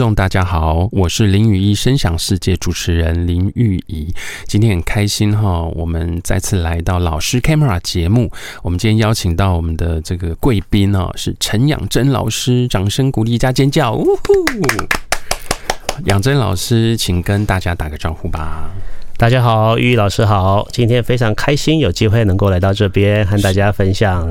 [0.00, 4.10] 众，大家好，我是林雨一声响世界主持人林玉怡。
[4.46, 8.32] 今天很开心哈，我们再次来到老师 Camera 节目。
[8.62, 13.92] 我们今天邀请到我们的这个贵宾呢，是陈养真老师，掌声鼓励加尖叫！
[13.92, 14.32] 呜呼，
[16.06, 18.70] 养真老师，请跟大家打个招呼吧。
[19.20, 24.26] 大家好，玉玉老师好，今天非常开心有机会能够来到这边和大家分享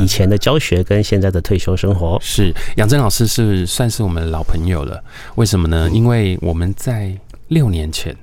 [0.00, 2.18] 以前的教学跟现在的退休生活。
[2.20, 5.00] 是，杨真老师是算是我们的老朋友了，
[5.36, 5.88] 为什么呢？
[5.92, 8.16] 因为我们在六年前。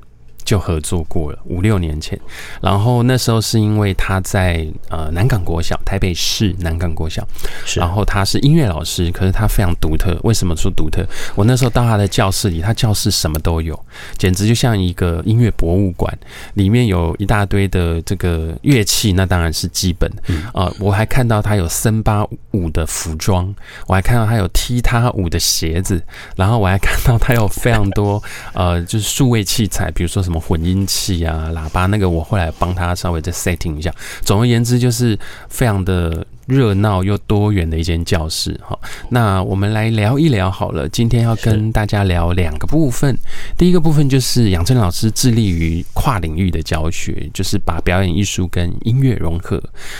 [0.49, 2.19] 就合作过了五六年前，
[2.59, 7.23] 然后那时候是因为他在呃南港国小，台北市南港国小，
[7.67, 10.19] 是，然后他是音乐老师，可是他非常独特。
[10.23, 11.05] 为什么说独特？
[11.35, 13.79] 我那时候到他的教室里，他教室什么都有，
[14.17, 16.11] 简直就像一个音乐博物馆，
[16.55, 20.09] 里面有一大堆的这个乐器，那当然是基本
[20.51, 20.73] 啊、呃。
[20.79, 23.53] 我还看到他有森巴舞的服装，
[23.85, 26.01] 我还看到他有踢踏舞的鞋子，
[26.35, 28.19] 然后我还看到他有非常多
[28.55, 30.38] 呃就是数位器材，比如说什么。
[30.39, 33.93] 混音器啊，喇叭那个，我后来帮他稍微再 setting 一下。
[34.21, 36.25] 总而言之，就是非常的。
[36.49, 38.77] 热闹又多元的一间教室，哈，
[39.09, 40.89] 那我们来聊一聊好了。
[40.89, 43.15] 今天要跟大家聊两个部分，
[43.55, 49.59] 第一个部分就是杨振老师致力于跨领域的教学，就是把表演艺术跟音乐融合；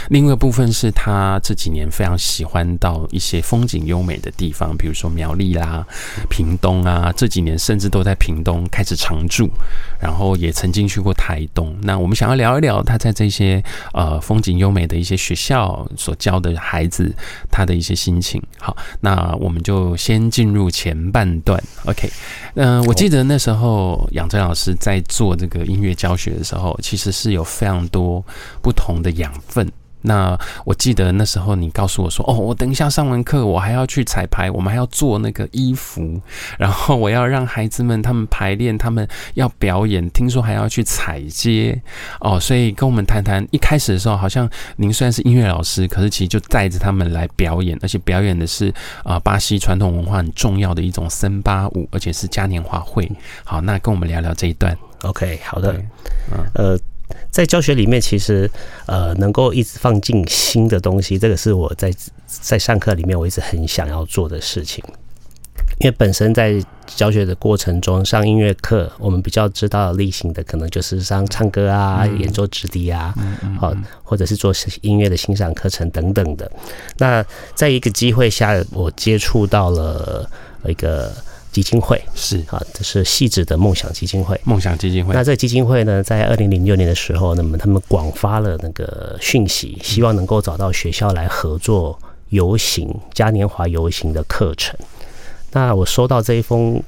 [0.09, 5.86] 另一个部分是他这几年非常喜欢到一些风景优美的地方，比如说苗栗啦、
[6.31, 9.47] 屏东啊，这几年甚至都在屏东开始常住，
[10.02, 11.77] 然后也曾经去过台东。
[11.83, 17.14] 那我们想要聊一聊他在这些呃风景优美的一些学校所教的孩子，
[17.52, 18.42] 他的一些心情。
[18.60, 21.61] 好，那我们就先进入前半段。
[21.86, 22.10] OK，
[22.55, 28.23] 嗯、我记得那时候杨振老师在做这个音乐教学的时候，其实是有非常多
[28.61, 29.72] 不同的养分。
[30.02, 36.20] 那我记得那时候你告诉我说：“哦，我等一下上完课，我还要去彩排，我们还要做那个衣服，
[36.58, 41.80] 然后我要让孩子们他们排练，他们要表演，听说还要去踩街
[42.21, 48.70] 哦。”所以跟我们谈谈，一开始的时候，好像您虽然是音乐老师，可是其实就带着他们来表演，而且表演的是
[49.04, 53.11] 啊、呃、巴西传统文化很重要的一种森巴舞，而且是嘉年华会。
[53.43, 54.77] 好，那跟我们聊聊这一段。
[55.02, 55.73] OK，好的，
[56.31, 56.80] 嗯，呃。
[57.31, 58.49] 在教学里面，其实
[58.86, 61.93] 呃，能够一直放进新的东西，这个是我在
[62.27, 64.83] 在上课里面我一直很想要做的事情。
[65.80, 73.14] 因为本身在教学的过程中，上音乐课，我们比较知道例行的，可能就是上唱歌啊、演奏直笛啊，
[73.59, 76.52] 好，或者是做音乐的欣赏课程等等的。
[76.98, 77.25] 那
[77.55, 80.30] 在一个机会下，我接触到了
[80.65, 81.11] 一个。
[81.61, 84.39] 基金会是啊，这是细致的梦想基金会。
[84.45, 85.14] 梦想基金会。
[85.14, 91.99] 那这个基金会呢，在二零零六年的时候，那么他们广发了那个讯息，希望能够找到学校来合作
[92.30, 94.73] 游行嘉年华游行的课程。
[95.52, 96.81] 那我收到这一封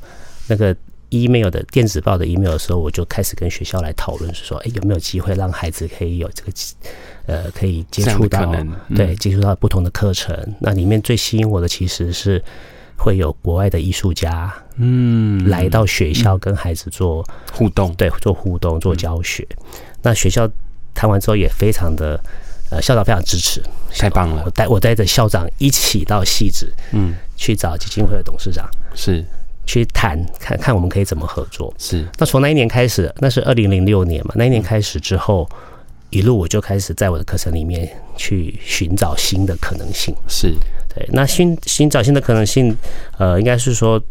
[0.47, 0.73] 那个
[1.09, 6.51] email 的电子报的 email 的时候，我就开始跟学校来讨论，是说，哎，有没有机会让孩子可以有这个
[7.25, 8.49] 呃，可以接触到
[8.95, 10.33] 对接触到不同的课程？
[10.61, 12.41] 那里面最吸引我的其实是。
[13.01, 19.47] 会有国外的艺术家，嗯，来到学校跟孩子做互动，对，做互动，做教学。
[20.03, 20.47] 那学校
[20.93, 22.21] 谈完之后也非常的，
[22.69, 23.59] 呃，校长非常支持，
[23.91, 24.43] 太棒了。
[24.45, 29.25] 我带我带着校长一起到汐止，嗯，去找基金会的董事长，是
[29.65, 31.73] 去谈，看看我们可以怎么合作。
[31.79, 32.05] 是。
[32.19, 35.49] 那从那一年开始，那是二零零六年嘛，那一年开始之后，
[36.11, 40.13] 一路我就开始在我的课程里面去寻找新的可能性。
[40.27, 40.55] 是。
[40.93, 42.75] 对，那寻寻找新的可能性，
[43.17, 44.01] 呃，应该是说，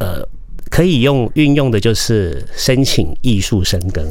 [0.00, 0.26] 呃，
[0.70, 4.04] 可以用运用的就是申请艺术深耕。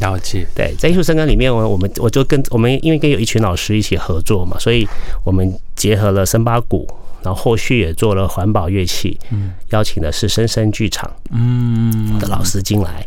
[0.00, 0.46] 了解。
[0.54, 4.86] 对，在艺术生根里面，我我们我就跟我们因为跟有一群老师一起合作嘛，所以
[5.24, 6.86] 我们结合了森巴鼓，
[7.22, 13.04] 然后后续也做了环保乐器，嗯，邀请的是深深剧场嗯的老师进来。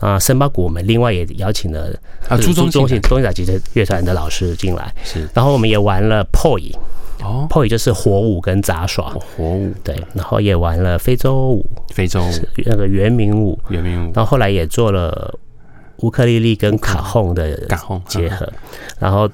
[0.00, 1.96] 啊，森巴鼓我们另外也邀请了
[2.28, 6.74] 啊，朱宗庆东西打击的乐团的老师进来，是，然后我们也玩了 Poi。
[7.22, 9.72] 哦，Poi 就是火舞跟杂耍，火舞。
[9.82, 12.32] 对，然后也玩了非洲舞，非洲舞。
[12.66, 15.38] 那个原民舞，原民舞，然后后来也做了
[15.98, 17.56] 乌克丽丽跟卡轰的
[18.06, 18.50] 结合，
[18.98, 19.30] 然后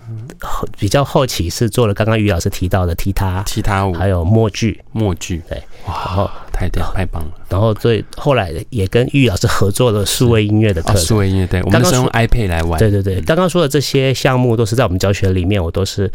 [0.78, 7.30] 比较后期是做了刚刚于老师提到的踢踏、踢踏舞，还有默剧、默剧，对，哇，然后太屌，太棒了。
[7.48, 12.78] 然后最后来也跟于老师合作了数位音乐的课，数位音乐，对，我们是用 iPad 来玩。
[12.78, 16.08] 对对对，刚刚说的这些项目都是在我们教学里面，我都是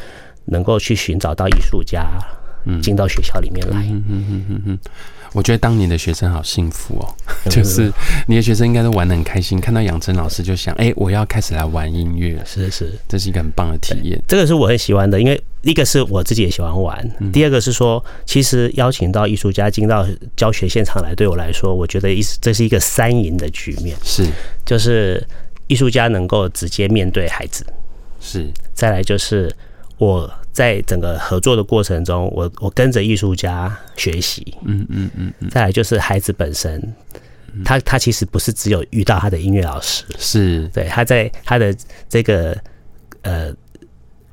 [0.46, 2.08] 能够去寻找到艺术家，
[2.66, 3.78] 嗯，进到学校里面来。
[3.78, 4.80] 嗯嗯嗯嗯嗯。
[5.34, 7.06] 我觉得当年的学生好幸福哦，
[7.50, 7.92] 就是
[8.26, 14.18] 你的学生应该都玩的很开心，看到养真老师就想，哎，我要开始来玩音乐，是是，这是一个很棒的体验。
[14.30, 20.08] 这个是我很喜欢的，因为一个是我自己也喜欢玩，第二个是说，其实邀请到艺术家进到
[20.38, 24.26] 教学现场来，对我来说，我觉得一这是一个三赢的局面，是，
[24.66, 25.22] 就是
[25.68, 27.66] 艺术家能够直接面对孩子，
[28.22, 29.54] 是，再来就是
[29.98, 30.32] 我。
[30.56, 36.82] 在整个合作的过程中，我我跟着艺术家学习，嗯嗯嗯嗯，再来就是孩子本身，
[37.66, 41.76] 他他其实不是只有遇到他的音乐老师，是对他在他的
[42.08, 42.58] 这个
[43.24, 43.54] 呃。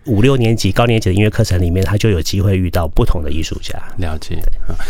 [0.07, 3.79] 五六年级高年级的音乐课程里面，他就有机会遇到不同的艺术家。
[3.99, 4.37] 了解，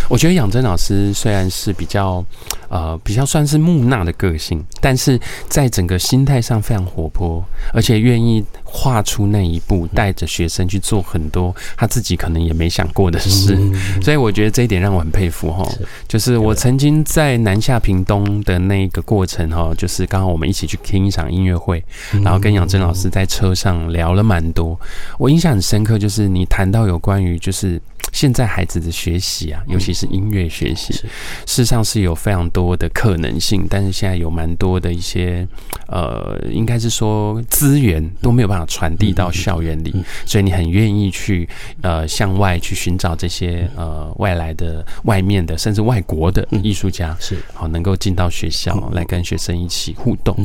[0.09, 2.25] 我觉得养真老师虽然是比较
[2.69, 7.45] 呃比较算是木讷的个性，但是在整个心态上非常活泼，
[7.75, 13.59] 而且愿意跨出那一步，带着学生去做很多他自己可能也没想过的事。
[14.01, 15.67] 所以我觉得这一点让我很佩服哈。
[16.09, 21.85] 就是我曾经在南下屏东的那个过程哈，就是刚好我们一起去听一场音乐会，
[22.23, 24.79] 然后跟养真老师在车上聊了蛮多。
[25.19, 27.81] 我印象很深刻，就是你谈到有关于就是
[28.13, 31.07] 现在孩子的学习啊，尤其是音乐学习，事
[31.47, 35.47] 实上是有非常多的可能性，但是现在有蛮多的一些
[35.89, 39.95] 呃，应该是说资源都没有办法传递到校园里，
[40.25, 41.49] 所以你很愿意去
[41.81, 47.37] 呃向外去寻找这些呃外来的、外面的，甚至外国的艺术家，是。
[47.55, 50.37] 好能够进到学校来跟学生一起互动。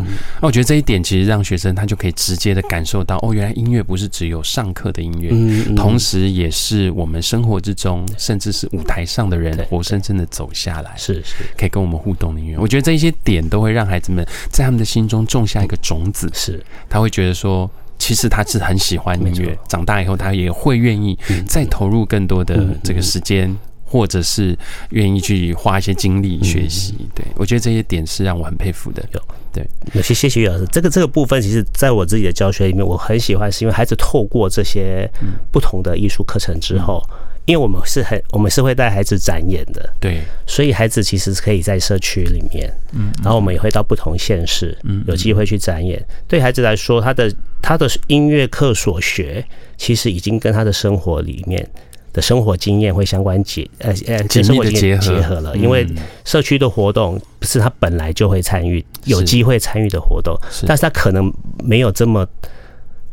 [0.41, 12.57] 那我觉得这一点其实让学生他就可以直接的感受到，哦，原来音乐不是只有上课的音乐，同时也是我们生活之中，甚至是舞台上的人，活生生的走下来，是是，可以跟我们互动的音乐。
[12.57, 16.63] 我觉得这一些点都会让孩子们在他们的心中种下一个种子，是。
[16.89, 21.17] 他会觉得说，其实他是很喜欢音乐，长大以后他也会愿意
[21.47, 23.55] 再投入更多的这个时间。
[23.89, 24.53] 或者是
[24.89, 29.01] 愿意去花一些精力学习，对，我觉得这些点是让我很佩服的。
[29.13, 29.21] 有。
[29.53, 35.09] 对，有些谢谢于老师，这个这个部分，其实在我自己的教学里面，我很喜欢，是因为孩子透过这些
[35.53, 37.01] 不同的艺术课程之后，
[37.47, 45.99] 因为我们是很我们是会带孩子展演的，对，所以孩子其实是可以在社区里面，嗯，然后我们也会到不同县市，嗯，有机会去展演。
[46.27, 49.43] 对孩子来说，他的他的音乐课所学，
[49.77, 51.67] 其实已经跟他的生活里面。
[52.13, 55.01] 的生活经验会相关结呃呃，紧密的结合。
[55.01, 55.85] 结合了，因为
[56.25, 60.35] 社区的活动不是他本来就会参与，有机会参与的活动，
[60.65, 61.31] 但是他可能
[61.63, 62.25] 没有这么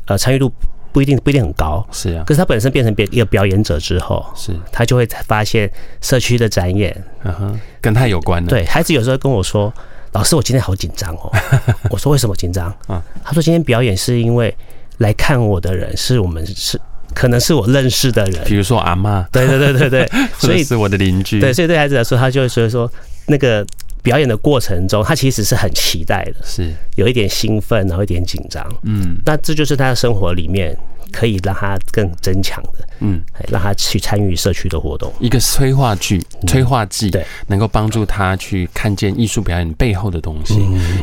[0.07, 0.51] 呃参与度
[0.95, 2.23] 不一定不一定很高，是啊。
[2.25, 5.69] 可是他本身变成别一个表演者之后，是他就会发现
[6.01, 8.49] 社区的展演，嗯哼，跟他有关的。
[8.49, 9.75] 对，孩子有时候跟我说
[10.15, 11.33] ：“老师，我今天好紧张哦。
[11.91, 14.57] ”我说：“为什么紧张？”啊，他说：“今天表演是因为
[14.99, 16.81] 来看我的人是我们是。”
[17.15, 22.91] 可能是我认识的人，比如说阿嬷，对对对对对， 所以是我的邻居，对，所以对孩子来说，他就会觉得说，
[23.27, 23.65] 那个
[24.05, 30.77] 表演的过程中，他其实是很期待的，是有一点兴奋，然后一点紧张，嗯，那这就是他的生活里面。
[31.15, 40.55] 可以让他更增强的，嗯，让他去参与社区的活动，一个催化剂，催化剂，对，能够帮助他去看见艺术表演背后的东西。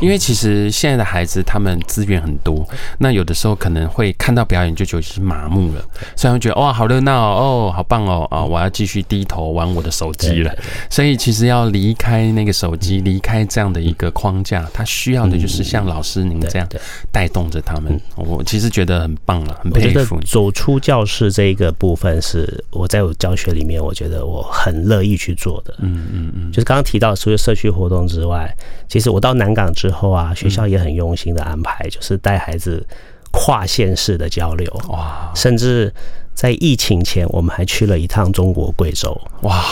[0.02, 5.82] 因为其实现在的孩子他们资源很多，那有的时候可能会看到表演就觉得麻木了，
[6.18, 10.54] 虽然会觉得哇好热闹哦，好棒哦啊，我要继续低头玩我的手机了。
[10.90, 16.68] 所以其实要离开那个手机，离开这样的一个框架，他需要的就是像老师您这样
[17.14, 17.98] 带动着他们。
[18.18, 20.01] 我其实觉得很棒了，很佩服。
[20.26, 25.74] 走出教室这一个部分是我在我教学里面，我觉得我很乐意去做的。
[25.80, 28.56] 嗯嗯嗯，就是刚刚提到除了社区活动之外，
[28.88, 32.86] 其实我到南港之后啊，学校也很用心的安排，就是带孩子
[33.32, 34.70] 跨县市的交流。
[34.90, 35.94] 哇，甚至
[36.34, 39.20] 在疫情前，我们还去了一趟中国贵州。
[39.42, 39.64] 哇，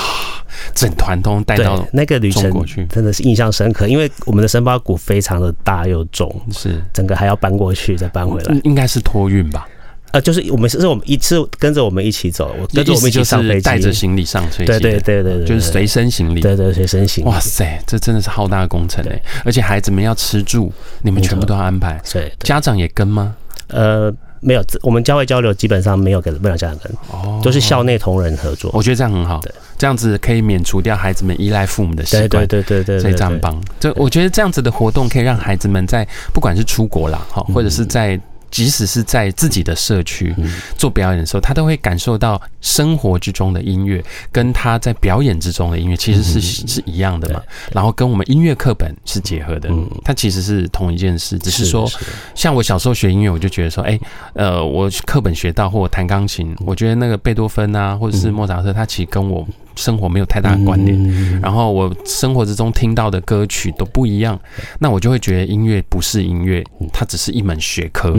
[0.74, 2.51] 整团都带到那个旅程，
[2.89, 3.88] 真的是印象深刻。
[3.88, 9.67] 因为我们的声巴鼓非常的大又重，是整个还要搬过去再搬回来，应该是托运吧。
[10.11, 17.29] 呃，就是我们是我们一次跟着我们一起走，我跟着我们一起上飞机，带着行李上飞机，对对对对，就是随身行李，对对随身行李。
[17.29, 19.21] 哇塞，这真的是浩大的工程哎！
[19.45, 20.71] 而且孩子们要吃住，
[21.03, 22.01] 你们全部都要安排。
[22.11, 23.35] 对，家长也跟吗？
[23.67, 28.71] 呃，没有，我们教外交流基本上没有跟不了家长跟，哦，都是校内同仁合作。
[28.73, 32.29] 我觉得这样很好，对，这样子可以免除掉孩子们依赖父母的习惯。
[32.29, 33.61] 对对对对对，这样棒。
[33.79, 38.19] 就我觉得这样子的活动可以让孩子们在不管是出国啦，哈，或者是在。
[38.49, 40.35] 即使是在自己的社区
[40.77, 47.41] 做表演的时候，他都会感受到生活之中的音乐，跟他在表演之中的音乐其实是是一样的嘛。
[47.71, 49.69] 然后跟我们音乐课本是结合的，
[50.03, 51.89] 它其实是同一件事，只是说，
[52.35, 53.99] 像我小时候学音乐，我就觉得说，哎，
[54.33, 59.47] 呃，我课本学到或我弹钢琴，我觉得那个贝多芬啊，或者是莫扎特，他其实跟我。
[59.79, 64.38] 生活没有太大的关联，然后我生活之中听到的歌曲都不一样，
[64.79, 68.12] 那我就会觉得音乐不是音乐，它只是一门学科。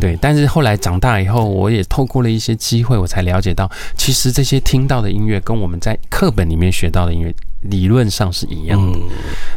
[0.00, 0.16] 对。
[0.20, 7.34] 但是后来长大以后，我也透过了一些机会，我才了解到，其实这些听到的音乐跟我们在课本里面学到的音乐。
[7.64, 8.98] 理论上是一样的，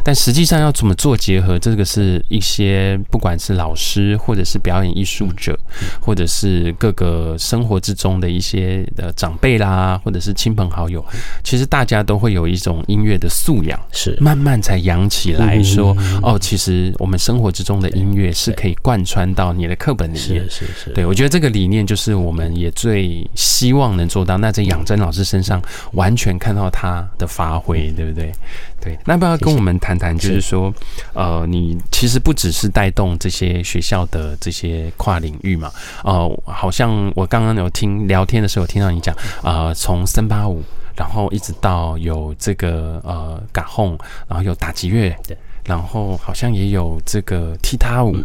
[0.02, 5.58] 但实际上要怎么做结合，这个是一些不管是老师，或者是表演艺术者，
[6.00, 11.04] 或者是各个生活之中的一些的长辈啦，或者是亲朋好友，
[11.44, 14.16] 其实大家都会有一种音乐的素养，是。
[14.20, 24.38] 慢慢才养起来说，哦，其实我们生活之中的音乐是可以贯穿到你的课本里面，是是是，对，我觉得这个理念就是我们也最希望能做到。
[24.38, 25.60] 那在养真老师身上
[25.92, 27.92] 完全看到他的发挥。
[27.98, 28.32] 对不对？
[28.80, 30.16] 对，那要不要跟我们谈谈？
[30.16, 30.72] 就是说，
[31.14, 35.68] 呃，你其实不只是带动这些学校的这些跨领域嘛？
[36.04, 39.12] 呃，好像我刚刚有听聊天的时候，听到你讲，
[39.42, 40.62] 呃，从森巴舞，
[40.96, 48.16] 然后一直到有这个呃港轰，然后有打击乐，对，然后好像也有这个踢踏舞，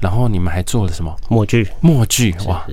[0.00, 1.14] 然后你们还做了什么？
[1.28, 2.66] 默剧，默剧，哇，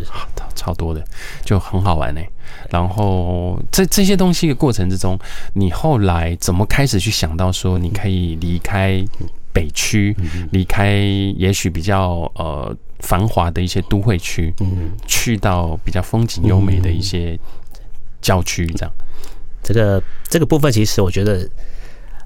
[0.56, 1.04] 超多的，
[1.44, 2.22] 就很好玩呢。
[2.70, 5.18] 然后这这些东西的过程之中，
[5.54, 9.04] 你后来怎么开始去想到说你可以离开
[9.52, 10.16] 北区，
[10.52, 10.96] 离开
[11.38, 14.54] 也许比较呃繁华的一些都会区，
[15.08, 17.38] 去到比较风景优美的一些
[18.22, 18.94] 郊区，这样。
[19.64, 21.50] 这个这个部分其实我觉得，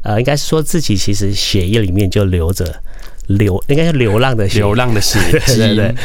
[0.01, 2.81] 呃，应该是说自己其实血液里面就流着
[3.29, 5.95] 流，应该是流浪的血，流浪的血， 对对对。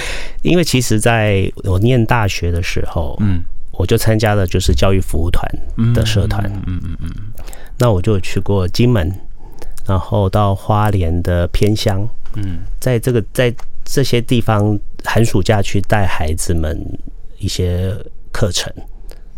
[0.42, 3.42] 因为其实在我念大学的时候，嗯。
[3.76, 5.44] 我就参加了就是教育服务团
[5.92, 7.10] 的社团，嗯嗯嗯，
[7.76, 9.12] 那我就去过金门，
[9.84, 13.52] 然后到花莲的偏乡，嗯，在这个在
[13.84, 16.80] 这些地方寒暑假去带孩子们
[17.40, 17.92] 一些
[18.30, 18.72] 课程。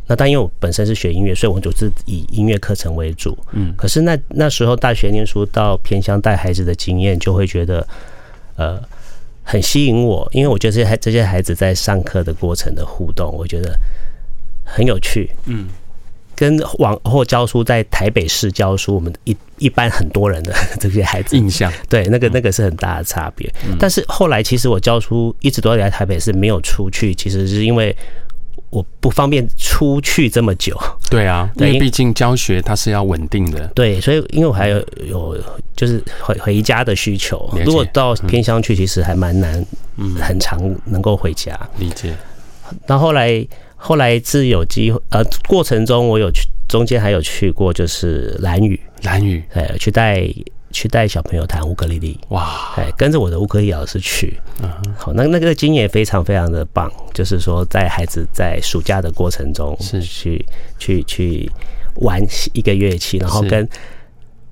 [0.06, 3.74] 那但因为我本身是学音乐，所以我就是以音乐课程为主，嗯。
[3.76, 7.86] 可是那那时候大学念书到偏乡带孩子的经验，就会觉得
[8.56, 8.80] 呃
[9.42, 13.78] 很吸引我，因为我觉得这些孩这些孩子在上课的过程的互动，我觉得。
[14.68, 15.68] 很有趣，嗯，
[16.34, 23.48] 跟往后教书在台北市教书，我们一一般很多人的 这些孩子印象，对，那个那个是很大的差别。
[23.78, 27.96] 但是后来其实我教书一直都在台北市，没有出去，其实是因为
[28.70, 30.76] 我不方便出去这么久。
[31.10, 33.66] 对啊，因为毕竟教学它是要稳定的。
[33.74, 35.36] 对，所以因为我还有有
[35.76, 39.64] 就是回回家的需求，如果到偏乡去，其实还蛮难，
[39.96, 41.58] 嗯，很常能够回家。
[41.78, 42.12] 理解。
[42.86, 43.46] 那后来。
[43.78, 50.24] 后来是有机会，呃，过程中我有去，中间还有去过，就是兰屿，兰屿，哎，去带
[50.76, 54.68] 去带小朋友弹乌克丽丽，哇，哎，跟着我的乌克丽丽老师去，嗯，
[54.98, 60.02] 好，那那个经验非常非常的棒，就是说在孩子在暑假的过程中是。
[60.02, 60.44] 去
[60.78, 61.50] 去去
[61.96, 63.66] 玩一个乐器，然后跟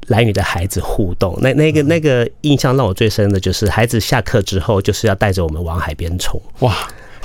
[0.07, 6.75] 蓝宇的孩子互动，那那个那个印象让我最深的就是孩子下课之后就是要带着我们往海边冲，哇。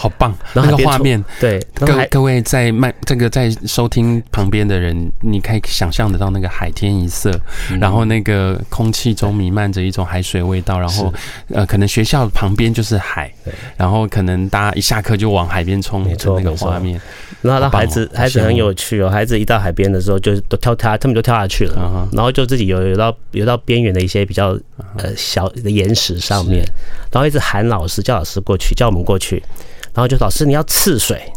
[0.02, 0.34] 好棒！
[0.54, 7.38] 那个画面，对，各各位在麦这个在收听旁边的人，你可以想象得到那个海天一色，
[7.82, 11.14] 然后那个空气中弥漫着一种海水味道，然后
[11.50, 13.30] 呃，可能学校旁边就是海，
[13.76, 17.02] 然后可能大家一下课就往海边冲，没错，那个画面。
[17.42, 24.58] 然后，那孩子孩子很有趣哦，孩子一到海边的时候就都跳他，他们就跳下去了，然后就自己游游到游到边缘的一些比较
[24.98, 26.64] 呃小的岩石上面，
[27.12, 29.44] 然后一直喊老师，叫老师过去，叫我们过去。
[29.94, 31.22] 然后就老师，你要刺水。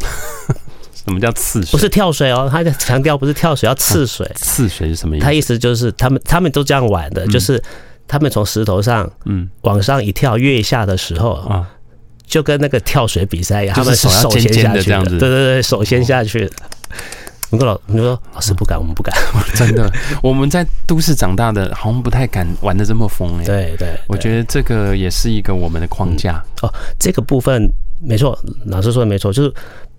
[1.05, 1.73] 什么叫刺水？
[1.73, 4.25] 不是跳水哦，他在强调不是跳水，要刺水。
[4.37, 5.25] 刺水是什么意思？
[5.25, 7.61] 他意思就是他们他们都这样玩的，就是
[8.07, 11.69] 他们从石头上嗯往上一跳，跃下的时候啊，
[12.25, 15.19] 就跟那个跳水比赛一样，他们手要尖尖的这样子。
[15.19, 16.49] 对对对，手先下去。
[17.51, 19.13] 你说老，你说老师不敢，我们不敢。
[19.57, 19.91] 真的，
[20.23, 23.45] 我们在都市长大的，好像不太敢玩的这么疯哎。
[23.45, 26.41] 对对，我觉得这个也是一个我们的框架。
[26.63, 27.69] 哦，这个部分。
[28.03, 29.53] 没错，老师说的没错，就是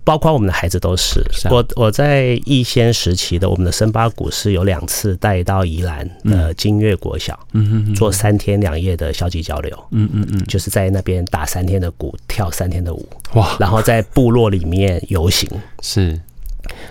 [0.04, 1.24] 包括我们的孩子都是。
[1.32, 15.48] 是啊、我我在逸仙时期的我们的森巴鼓是有两次带到宜兰的金岳国小，嗯嗯，做三天两夜的校际交流，嗯嗯嗯，就是在那边打三天的鼓，跳三天的舞，哇，然后在部落里面游行，
[15.80, 16.20] 是，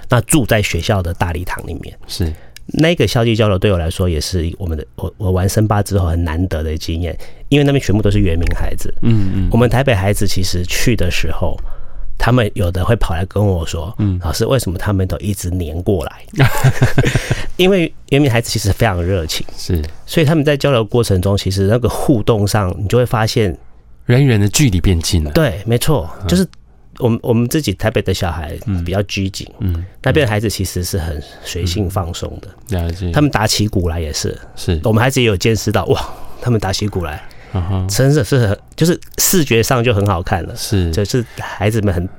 [0.09, 2.33] 那住在学校的大礼堂里面，是。
[2.67, 7.17] 那个校际交流对我来说也是我们的我我玩深八之后很难得的经验，
[7.49, 8.93] 因为那边全部都是原民孩子。
[9.01, 11.57] 嗯嗯，我们台北孩子其实去的时候，
[12.17, 16.21] 他们有的会跑来跟我说：“嗯，老师，为什么他们都一直黏过来？”
[17.57, 23.55] 因为原民孩子其实非常热情，是，所以他们在交流过程中，其实那个互动上，你就会发现
[24.05, 25.31] 人与人的距离变近了。
[25.31, 26.47] 对，没错，就是。
[26.99, 33.11] 我们我们自己台北的小孩比较拘谨，嗯，嗯，那边的孩子其实是很随性放松的，了解。
[33.11, 34.79] 他们打起鼓来也是，是。
[34.83, 35.99] 我们孩子也有见识到，哇，
[36.41, 37.23] 他们打起鼓来，
[37.89, 42.09] 真的是很，就是视觉上就很好看了，是，就是孩子们很，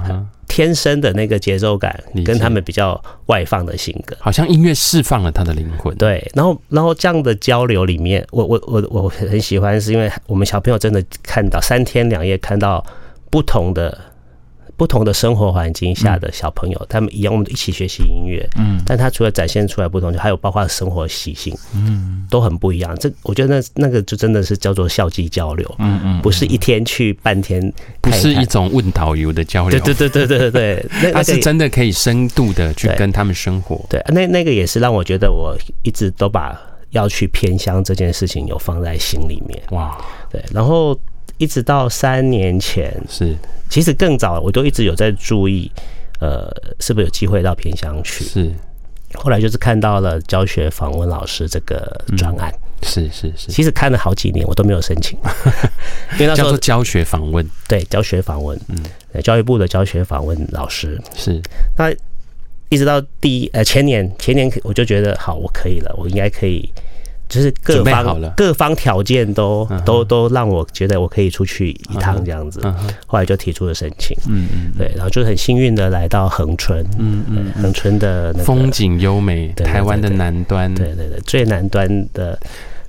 [0.00, 5.96] 很天生的那个节奏感，跟他们比较外放的性格，好像音乐释放了他的灵魂。
[5.96, 12.84] 对，然后然后这样的交流里面，我我我我很喜欢，是因为我们小朋友真的看到三天两夜看到
[13.30, 13.96] 不同的。
[14.76, 22.96] 不同的生活环境下的小朋友，嗯、他们一样，我们一起学习音乐，嗯，但他除了展现出来不同，就还有包括生活习性，嗯，都很不一样。
[22.98, 27.60] 这我觉得那那个就真的是叫做校际交流，嗯嗯，不是一天去半天
[28.02, 30.86] 看看，不是一种问导游的交流，对对对对对对。
[31.00, 36.58] 对，他是真的可以深度的去跟他们生活，对，那那个也是让我觉得我一直都把
[36.90, 39.96] 要去偏乡这件事情有放在心里面，哇，
[40.30, 40.98] 对，然后。
[41.38, 43.34] 一直到三年前，是。
[43.70, 45.70] 其实更早，我都一直有在注意，
[46.20, 46.48] 呃，
[46.78, 48.24] 是不是有机会到偏乡去？
[48.24, 48.52] 是，
[49.14, 55.18] 后来就是看到了教学访问老师这个专案，是是是，其实看了好几年，我都没有申请，
[56.14, 61.00] 因为那时候教学访问，对教学访问，嗯，教育部的教学访问老师。
[61.16, 61.40] 是，
[61.76, 61.90] 那
[62.68, 66.72] 一直到第一呃前年前年，我就觉得好，我可以了，我应该可以。
[67.26, 72.60] 就是各方各方条件都都都让我觉得我可以出去一趟这样子，
[73.06, 74.16] 后来就提出了申请。
[74.28, 82.38] 嗯嗯，对，然后就很幸运的来到恒春，嗯嗯，恒春的风景优美，台湾的南端，对对对，最南端的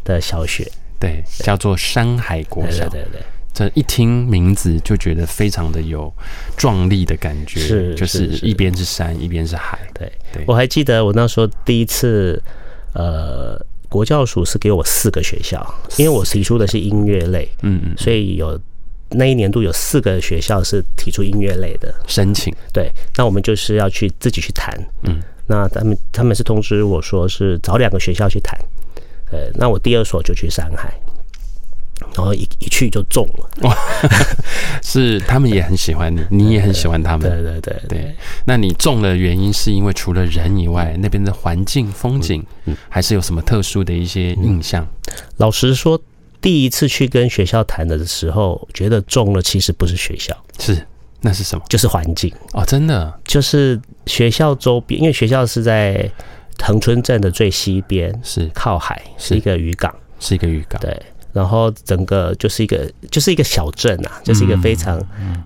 [0.04, 2.88] 的小学，对，叫做山海国小。
[2.90, 3.22] 对对对，
[3.54, 6.14] 这一听名字就觉得非常的有
[6.58, 8.28] 壮丽的感觉，是，就是。
[8.42, 9.80] 一边是山，一边是海。
[9.94, 12.40] 对对，我还记得我那时候第一次，
[12.94, 13.60] 呃。
[13.96, 18.60] 国教署是给我四个学校，因为我提出的是音乐类，嗯嗯，所以有
[19.12, 21.96] 那一年度有四个学校是提出音乐类的。
[22.06, 22.54] 申请。
[22.74, 28.60] 对，那我们就是要去自己去谈，嗯，那他们他们是通知我说是找两个学校去谈，
[29.32, 30.94] 呃，那我第二所就去上海。
[32.14, 33.78] 然后一一去就中了， 哇！
[34.82, 37.30] 是他们也很喜欢你， 你也很喜欢他们。
[37.30, 38.16] 对对对对。
[38.46, 42.44] 那你中的原因是因为除了人以外，那边的环境风景，
[42.90, 44.88] 还是有什么特殊的一些印象？
[45.38, 46.00] 老实说，
[46.42, 50.86] 第一次去跟学校谈的时候，觉得中了，其实不是学校，是
[51.22, 51.64] 那是什么？
[51.70, 56.10] 就是环境哦，真的就是学校周边，因为学校是在
[56.62, 61.02] 恒春镇的最西边，是靠海，是一个渔港，是一个渔港，对。
[61.36, 64.98] 然后整个就是一个就是一个小镇啊，就是一个非常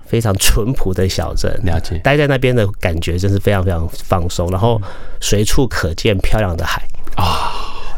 [0.05, 1.51] 非常淳朴的小镇。
[1.65, 4.51] 了解，待在那边的感觉真是非常非常放松。
[4.51, 4.79] 然后
[5.19, 7.49] 随处可见漂亮的海啊！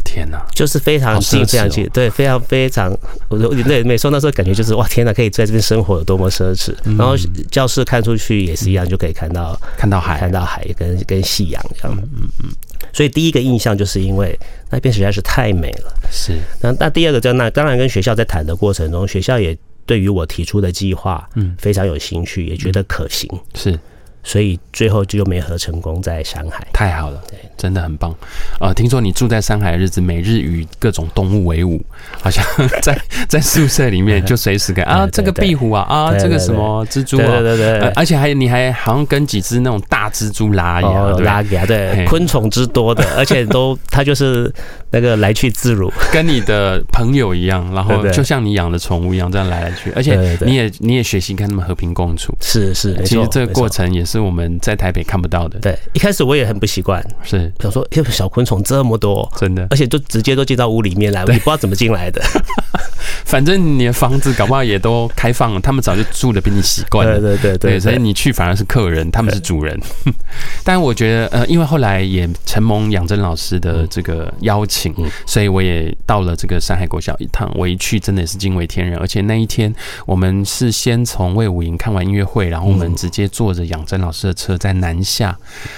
[0.05, 2.97] 天哪，就是非常近，非常近，对，非常非常。
[3.27, 6.73] 我对没错，那时候感觉就是哇，天哪，可以在这边生活有多么奢侈。
[6.97, 7.15] 然后
[7.49, 11.97] 教室看出去也是一样，就可以看到看到海，看到海跟跟夕阳这样。
[12.15, 12.49] 嗯嗯。
[12.93, 14.37] 所以第一个印象就是因为
[14.69, 15.93] 那边实在是太美了。
[16.11, 16.37] 是。
[16.61, 23.29] 那那第二个就那当然跟学校在谈的过程中，学校也对于我提出的计划嗯非常有兴趣，也觉得可行。
[23.55, 23.77] 是。
[24.23, 26.65] 所以最后就没合成功在上海。
[26.73, 28.13] 太好了，对，真的很棒。
[28.59, 31.83] 呃，听说你住在上海的日子，每日与各种动物为伍，
[32.21, 32.43] 好像
[32.81, 44.51] 在在宿舍里面就随时跟 啊这个壁虎啊啊这个什么蜘蛛啊，对对对，而且还你还好像跟几只那种大蜘蛛拉牙，拉牙，对，昆虫之多的， 而且都它就是。
[44.93, 52.35] 那个来去自如，跟你的朋友一样，然后就像你养的宠物一样，这样来来去，而且你也你也学习跟他们和平共处。
[52.41, 55.59] 是是，其实这个过程也是我们在台北看不到的。
[55.59, 62.21] 对，一开始我也很不习惯，是想说，哎小昆虫这么多，真的，而且就直接都进到屋里面来，我也不知道怎么进来的。
[63.31, 67.17] 反正你的房子搞不好也都开放了，他们早就住的比你习惯了。
[67.17, 69.79] 对对对对，对，所以你去反而是客人，他们是主人。
[70.65, 74.93] 但我觉得，呃，因为后来也承蒙养真老师的这个邀请，
[75.25, 77.49] 所以我也到了这个山海国小一趟。
[77.55, 78.99] 我一去，真的也是惊为天人。
[78.99, 79.73] 而且那一天，
[80.05, 85.33] 我们是先从魏武营看完音乐会，然后我们直接坐着养真老师的车在南下，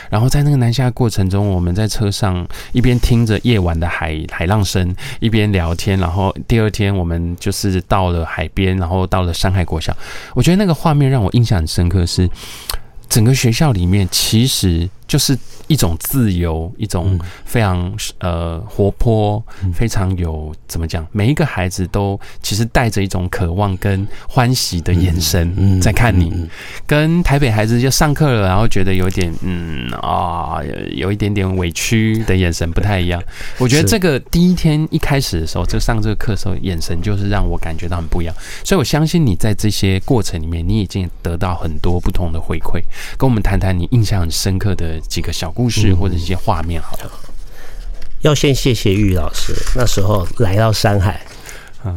[0.09, 5.99] 然后在那个南下过程中，我们在车上一边听着夜晚的海海浪声，一边聊天。
[5.99, 9.93] 然后第二天，我们就是到了海边，然后到了山海国小。
[10.34, 12.29] 我觉得那个画面让我印象很深刻，是
[13.10, 15.37] 整个学校里面其实就是。
[15.67, 19.41] 一种自由，一种非常呃活泼，
[19.73, 21.07] 非常有怎么讲？
[21.13, 26.47] 每一个孩子都其实带着一种渴望跟欢喜的眼神在看你，
[26.85, 30.59] 跟台北孩子就上课了，然后觉得有点嗯啊，
[30.91, 33.23] 有一点点委屈的眼神不太一样。
[33.57, 38.35] 我觉得这个第一天一开始的时候，就上这个课的时候，眼神就是让我感觉到很不一样。
[38.65, 42.81] 所以我相信你在这些过程里面，你已经得到很多不同的回馈。
[43.17, 47.12] 跟我们谈谈你印象很深刻的几个小故事或者一些画面，好了，
[48.21, 49.53] 要先谢谢玉老师。
[49.75, 51.21] 那时候来到山海，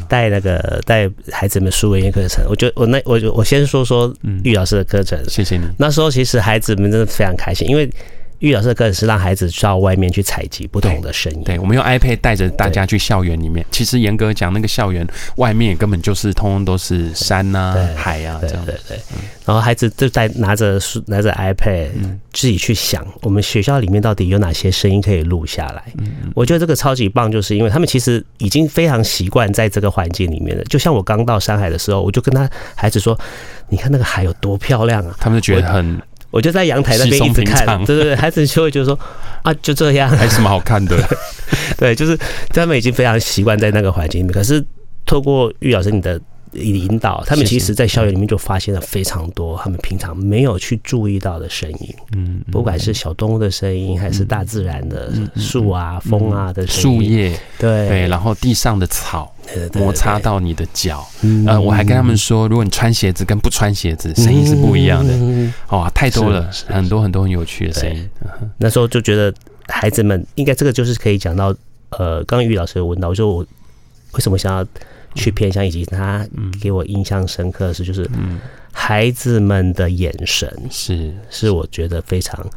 [0.08, 5.18] 带那个带孩子们书文言课程，我觉得我那我我先说说玉老师的课程。
[5.28, 5.64] 谢谢你。
[5.78, 7.90] 那时候其实孩子们真的非常开心，因为。
[8.38, 11.42] 玉老师的课是让孩子到外面去采集不同的声音。
[11.42, 13.64] 对，我们用 iPad 带着大家去校园里面。
[13.70, 18.64] 其实严格讲，那个校园外面根本就是通通都是山呐、啊、海啊这样。
[18.64, 18.98] 对对对。
[19.44, 21.88] 然后孩子就在拿着书、拿着 iPad，
[22.32, 25.84] 自己去想我们学校里面到底有哪些声音可以录下来。
[26.34, 30.62] 我觉得这个超级棒，就是因为他们其实已经非常习惯在这个环境里面了。
[30.64, 33.18] 就像我刚到山海的时候，我就跟他孩子说
[33.70, 36.00] ：“你看那个海有多漂亮啊！”他们就觉得很。
[36.36, 38.98] 我就在阳台那边一直看，对对对，孩子就会觉得说
[39.42, 40.94] 啊，就这样，还有什么好看的？
[41.78, 42.14] 对，就是
[42.50, 44.34] 他们已经非常习惯在那个环境里面。
[44.34, 44.62] 可是
[45.06, 46.20] 透过玉老师你的
[46.56, 51.94] 引导，他们其实，在校园里面就发现了非常多他们平常没有去注意到的声音。
[52.16, 57.88] 嗯，不管是小动物的声音，还是大自然的树啊、风啊的树叶，对。
[57.88, 59.32] 对，然后地上的草。
[59.74, 61.06] 摩擦到你的脚，
[61.46, 65.14] 呃，我还跟他们说，如果你穿鞋子跟不穿鞋子，声音是不一样的。
[65.68, 68.10] 哇，太多了，很多很多很有趣的声音。
[68.58, 69.32] 那时候就觉得
[69.68, 71.54] 孩子们应该这个就是可以讲到，
[71.90, 73.46] 呃，刚刚玉老师有问到，我说我
[74.14, 74.66] 为什么想要
[75.16, 76.24] 去偏向，以及他
[76.60, 78.08] 给我印象深刻的是，就是
[78.70, 82.48] 孩子们的眼神是是我觉得非常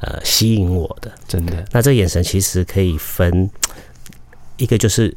[0.00, 1.64] 呃吸引我的，真的。
[1.72, 3.48] 那这眼神其实可以分
[4.58, 5.16] 一个就是。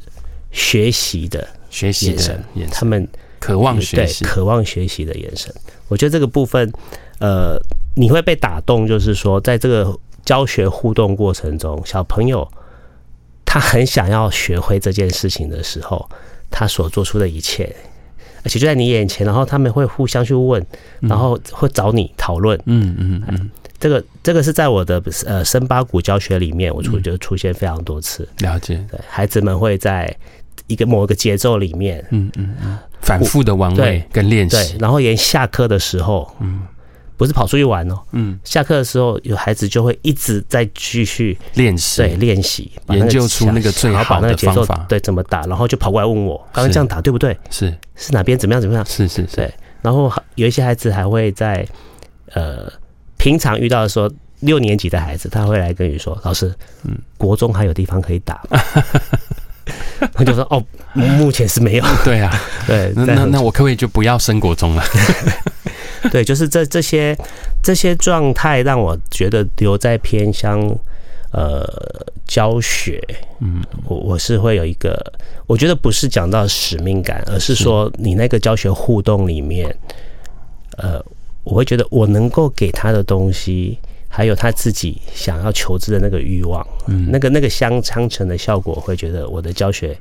[0.56, 3.08] 学习的学习眼神，他们
[3.40, 5.52] 渴望学习，渴望学习的眼神。
[5.88, 6.72] 我觉得这个部分，
[7.18, 7.58] 呃，
[7.96, 12.48] 你会被打动，就是说，在这个教学互动过程中，小朋友
[13.54, 16.10] 他很想要学会这件事情的时候，
[16.50, 17.72] 他所做出的一切，
[18.42, 20.66] 而且就在你眼前，然后他们会互相去问，
[20.98, 22.60] 然后会找你讨论。
[22.66, 28.28] 嗯嗯嗯，这个这个是在我的呃深八股教学里面，我出就出现非常多次。
[28.38, 30.12] 了解，对，孩子们会在。
[30.66, 36.62] 一个某一个节奏里面，嗯嗯嗯，反复的玩味跟练习，对，然后连下课的时候，嗯，
[37.16, 47.36] 不是跑出去玩哦，嗯，下课的时候有孩子就会一直在继续练习，对，练习研究出那个最好的方法，对，怎么打，然后就跑过来问我，刚刚这样打对不对？
[47.50, 48.84] 是是哪边怎么样怎么样？
[48.86, 51.66] 是是是，对，然后有一些孩子还会在
[52.32, 52.72] 呃
[53.16, 58.42] 平常遇到的时候，六年级的孩子他会来跟你说，老师，嗯，国中还有地方可以打。
[60.12, 61.84] 他就说：“哦，目前是没有。
[62.04, 62.30] 对啊，
[62.66, 64.84] 对，那那那我可不可以就不要升国中了？
[66.12, 67.16] 对，就是这这些
[67.62, 70.68] 这些状态让我觉得留在偏乡
[71.32, 71.64] 呃
[72.26, 73.02] 教学，
[73.40, 74.94] 嗯，我我是会有一个，
[75.46, 79.74] 我觉得不是讲到使命感，而是说你那个教学互动里面，
[80.78, 81.04] 呃，
[81.42, 83.78] 我会觉得我能够给他的东西。”
[84.16, 89.98] 还有他自己想要求知的那个欲望，嗯，那个那个相相成的效果，会觉得我的教学。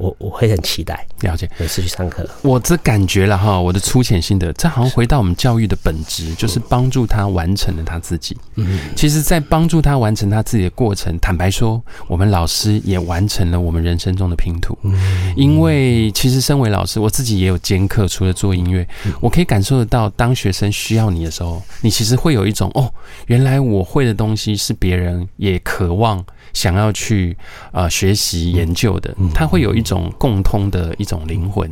[0.00, 2.26] 我我会很期待，了解每次去上课。
[2.40, 8.34] 我这感觉了哈，我的粗浅心得，这好像回到我们教育的本质，就是帮助他完成了他自己。
[8.54, 14.76] 嗯，其实，在帮助他完成他自己的过程，坦白说，我们老师也完成了我们人生中的拼图。
[14.82, 14.98] 嗯，
[15.36, 18.88] 因为其实身为老师，我自己也有兼课，除了做音乐，
[19.20, 22.90] 我可以感受得到，当学生需要你的时候，你其实会有一种哦，
[23.26, 27.36] 原来我会的东西是别人也渴望想要去
[27.72, 29.90] 呃学习研究的，他会有一种。
[29.90, 31.68] 种共通的一种灵魂，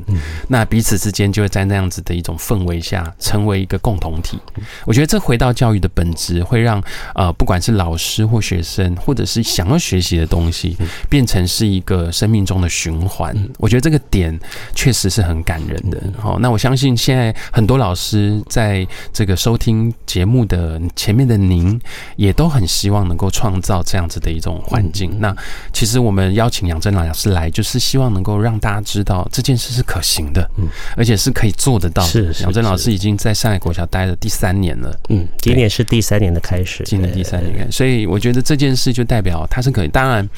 [0.48, 4.40] 那彼此之间就会在那样子的一种氛围下成为一个共同体。
[4.84, 6.82] 我觉得这回到教育的本质，会让
[7.14, 10.76] 呃不管是老师或学生，或者是想要学习的东西，
[11.08, 13.32] 变成是一个生命中的循环。
[13.58, 14.36] 我觉得这个点
[14.74, 16.02] 确实是很感人的。
[16.18, 21.80] 好，那我相信现在很多老师在这个收听节目的前面的您，
[22.16, 25.18] 也都很希望能够创造这样子的一种环境。
[25.18, 25.35] 那
[25.72, 32.09] 其实我们邀请杨真老师来，就是希望能够让大家知道这件事是可行的，嗯，而且是可以做得到的。
[32.09, 39.88] 是杨真老师已经在上海国小待了第三年了，嗯，今年是第三年的开始，今年第三年，所以我觉得这件事就代表它是可以。
[39.88, 40.28] 当然，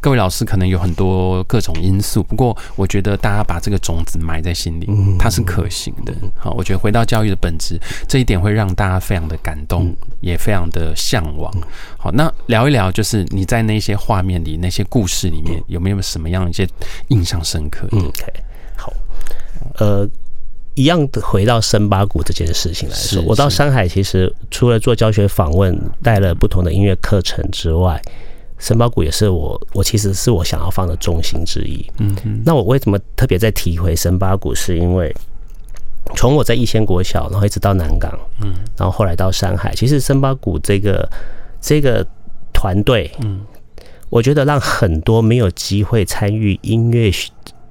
[0.00, 6.14] 各位老师可能有很多各种因素，不过我觉得大家把这个种子埋在心里，它是可行的。
[6.36, 11.50] 好，我觉得回到教育的本质，这一点会让大家非常的感动，也非常的向往。
[11.98, 16.68] 好，那聊一聊，就是你在那些画面里、那些故事里面，有没有什么样一些
[17.08, 17.88] 印象深刻？
[17.92, 18.32] 嗯，OK，
[18.76, 18.92] 好，
[19.78, 20.08] 呃，
[20.74, 28.00] 一样的回到森巴谷这件事情来说，我到上海其实除了做教学访问，带了不同的音乐课程之外，
[28.58, 31.84] 森巴谷也是我，我其实是我想要放的重心之一。
[31.98, 34.54] 嗯嗯，那我为什么特别在提回森巴谷？
[34.54, 35.14] 是因为
[36.16, 41.08] 从我在逸仙国小，然后一直到南港，嗯，然后后来到上海，其实森巴谷这个
[41.60, 42.06] 这个
[42.52, 43.40] 团队，嗯。
[44.10, 47.10] 我觉得让很多没有机会参与音乐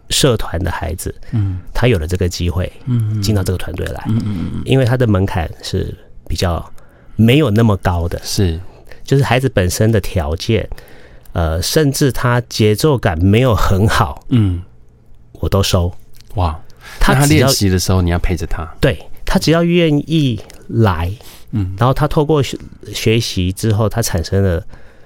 [0.10, 5.93] 社团的孩子，嗯，他有了这个机会，嗯，进到这个团队来，嗯嗯，因为他的门槛是
[6.28, 6.67] 比较
[7.15, 8.60] 没有那么高的，是，
[9.04, 10.67] 就是孩子本身的条件，
[11.34, 14.63] 呃，甚至他节奏感没有很好，嗯，
[15.34, 15.93] 我都收，
[16.36, 16.60] 哇，
[16.99, 21.12] 他他练习的时候你要陪着他，对，他只要愿意来，
[21.52, 24.65] 嗯，然后他透过学习之后，他产生了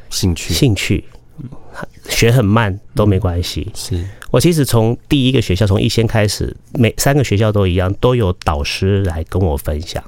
[0.09, 1.03] 兴趣，兴趣。
[2.09, 3.71] 学很慢都没关系。
[3.73, 10.03] 是我其实从第一个学校从一先开始，每三个学校都一样，都有导师来跟我分享。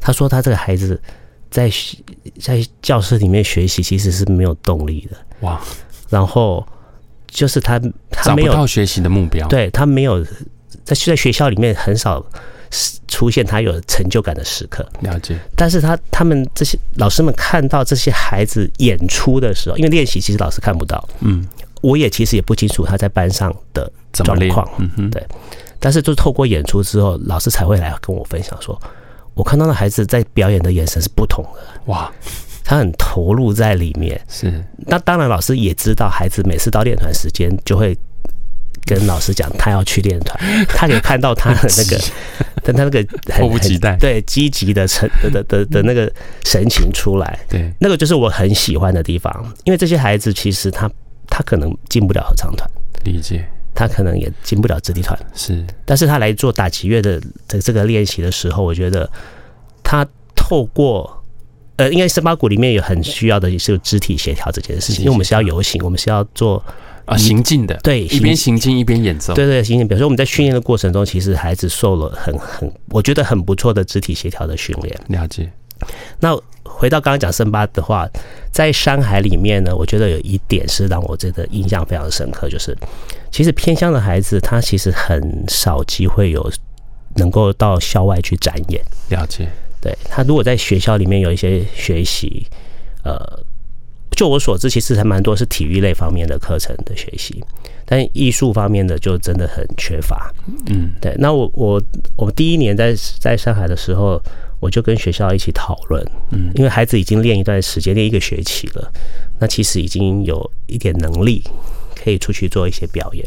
[0.00, 1.00] 他说他这个孩子
[1.50, 1.70] 在
[2.38, 5.16] 在教室里面学习其实是没有动力的。
[5.40, 5.60] 哇！
[6.08, 6.66] 然后
[7.26, 10.22] 就是他他没有到学习的目标，对他没有
[10.84, 12.24] 在在学校里面很少。
[13.08, 15.38] 出现他有成就感的时刻，了解。
[15.56, 21.46] 但是他他们这些老师们看到这些孩子演出的时候，因为练习其实老师看不到，嗯，
[21.80, 25.24] 我也其实也不清楚他在班上的状况，嗯哼，对。
[25.78, 28.78] 但是就透过演出之后，老师才会来跟我分享说，
[29.34, 32.12] 我看到的孩子在表演的眼神是不同的，哇，
[32.64, 34.20] 他很投入在里面。
[34.28, 37.96] 是，那当然老师也知道，孩子每次到练团时间就会。
[38.86, 42.00] 跟老师讲，他要去练团，他可以看到他的那个，
[42.62, 46.10] 但他那个迫不及待，对积极的成的的的那个
[46.44, 49.54] 神情出来，对，那个就是我很喜欢的地方。
[49.64, 50.88] 因为这些孩子其实他
[51.26, 52.70] 他可能进不了合唱团，
[53.04, 53.44] 理解，
[53.74, 59.10] 他可能也进不了直笛团，是，但是他来做打击乐的这这个练习的时候，我觉得
[59.82, 61.24] 他透过
[61.74, 66.64] 呃，因为森巴鼓里面有很需要的也是肢体协调这件事情，因为我们是要游行，我们是要做。
[67.06, 69.86] 啊，行进的，对，一边行进一边演奏，对对，行进。
[69.86, 75.00] 比如说我们在训练的过程中，其实孩子受了很很，我觉得很不错的肢体协调的训练。
[75.08, 75.48] 了解。
[76.18, 78.08] 那回到刚刚讲森巴的话，
[78.50, 82.76] 在山海里面呢，我觉得有一点是让我真的印象非常深刻，就是
[83.30, 86.50] 其实偏乡的孩子他其实很少机会有
[87.14, 88.82] 能够到校外去展演。
[89.10, 89.48] 了解。
[89.80, 92.44] 对，他如果在学校里面有一些学习，
[93.04, 93.45] 呃。
[94.16, 97.44] 就我所知，其实还蛮多是体育类方面的课程的学习，
[97.84, 100.32] 但艺术方面的就真的很缺乏。
[100.66, 101.14] 嗯，对。
[101.18, 101.80] 那我我
[102.16, 104.18] 我第一年在在上海的时候，
[104.58, 108.90] 我就跟学校一起讨论，嗯，因为孩子已经练一段时间，练一个学期了，
[109.38, 111.44] 那其实已经有一点能力
[111.94, 113.22] 可以出去做一些表演，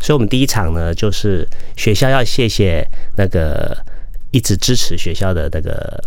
[0.00, 2.84] 所以我们第一场呢，就是学校要谢谢
[3.16, 3.78] 那个
[4.32, 6.02] 一直支持学校的那个。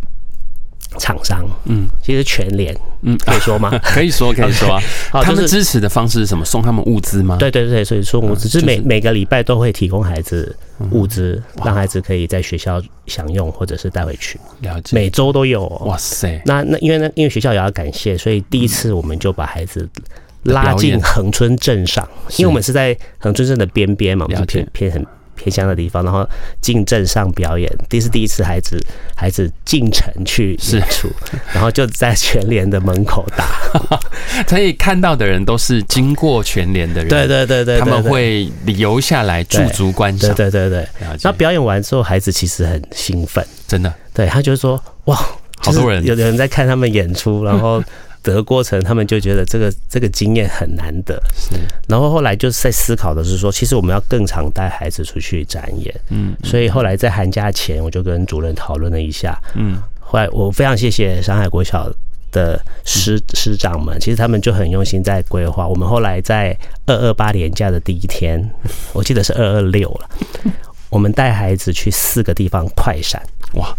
[0.98, 3.70] 厂商，嗯，其实全联，嗯，可以说吗？
[3.84, 4.82] 可以说，可以说啊。
[5.12, 6.44] 好，他们支持的方式是什么？
[6.44, 7.38] 送他们物资吗？
[7.38, 10.56] 对对对，所以送物资，就是每每个礼拜都会提供孩子
[10.92, 14.40] 物资，让孩子可以在学校享用，或者是带回去。
[14.62, 15.68] 了解，每周都有。
[15.86, 16.42] 哇塞！
[16.46, 19.88] 那那因为呢，因为学校也要感谢，所以第一次我们就把孩子
[20.44, 25.06] 拉进恒春镇上，因为我们是在恒春镇的边边嘛，我们是偏偏很。
[25.40, 26.28] 偏乡的地方，然后
[26.62, 28.78] 进镇上表演，这是第一次孩子
[29.16, 31.10] 孩子进城去演出，
[31.54, 33.48] 然后就在全联的门口打，
[34.48, 40.88] 所以看到的人都是经过全联的人，对对对对，他们会留下来驻足观赏，对对对对。
[41.24, 45.16] 那表演完之后，孩子其实很兴奋，真的，对他就是说哇，
[45.60, 47.82] 好多人，有的人在看他们演出，然后
[48.24, 51.22] 的过程，他们就觉得这个这个经验很难得。
[51.36, 51.56] 是，
[51.88, 55.94] 然后后来就是在思考的是说，其实我们要更常带孩子出去展演。
[56.10, 59.38] 嗯，所以后来在寒假前，我就跟主任讨论了一下。
[59.56, 61.92] 嗯，后来我非常谢谢上海国小
[62.32, 65.68] 的师师长们，其实他们就很用心在规划。
[65.68, 66.56] 我们后来在
[66.86, 68.50] 二二八年假的第一天，
[68.94, 70.10] 我记得是二二六了，
[70.90, 73.22] 我们带孩子去四个地方快闪。
[73.54, 73.76] 哇！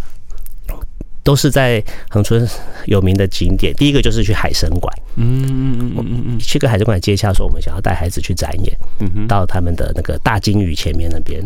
[1.30, 2.44] 都是在恒春
[2.86, 3.72] 有名的景点。
[3.74, 11.40] 第一个就是去海参馆，嗯嗯嗯嗯嗯，去个海参馆接洽说我们想要带孩子去展演，嗯哼，到他们的那个大金鱼前面那边，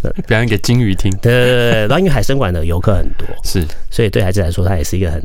[0.00, 1.10] 对， 表演给金鱼听。
[1.20, 5.20] 对对对，然后因为海参馆的游客很多，是，所以对孩子来说，他也是一个很，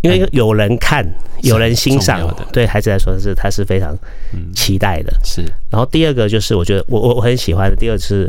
[0.00, 1.06] 因为有人看，
[1.42, 3.96] 有人欣赏，对孩子来说是他是非常
[4.52, 5.16] 期待的。
[5.22, 8.28] 是，然后第二个就是我觉得我我我很喜欢的，第二个是。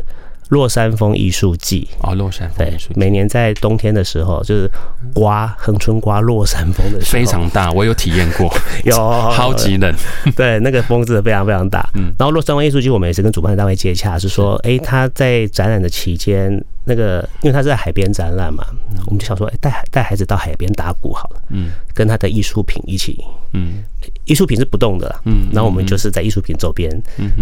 [0.54, 4.70] 落山风艺术季哦，落山风艺术季，每年在冬天的时候，就是
[5.14, 8.54] 刮恒春刮落山风的时候，非常大，我有体验过，
[8.86, 9.92] 有超级冷，
[10.36, 11.90] 对，那个风真的非常非常大。
[11.96, 16.64] 嗯，然后落山风艺术季，我们也是跟主办单位接洽，是说，哎，他在展览的期间。
[16.86, 18.66] 那个，因为他是在海边展览嘛，
[19.06, 23.82] 我们就想说，哎，带孩带孩子到海边打鼓好了，嗯，跟他的艺术品一起，嗯，
[24.26, 26.90] 艺术品是不动的啦，嗯，然后我们就是在艺术品周边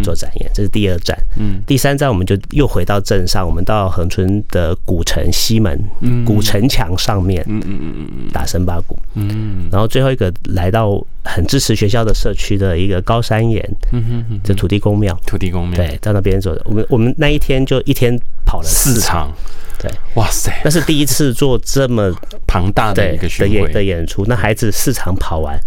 [0.04, 19.32] 做展演，这是第二站，嗯，第三站我们就又回到镇上，我们到恒春的古城西门，嗯，古城墙上面，嗯嗯嗯嗯打森巴鼓，嗯，然后最后一个来到很支持学校的社区的一个高山岩，嗯哼哼，这土地公庙，土地公庙，对，在那边走的，我们我们那一天就一天跑了四场。
[19.80, 22.14] 对，哇塞，那是第一次做这么
[22.46, 23.68] 庞大的一个巡回。
[23.74, 24.24] 的演出。
[24.28, 25.60] 那孩子四场跑完，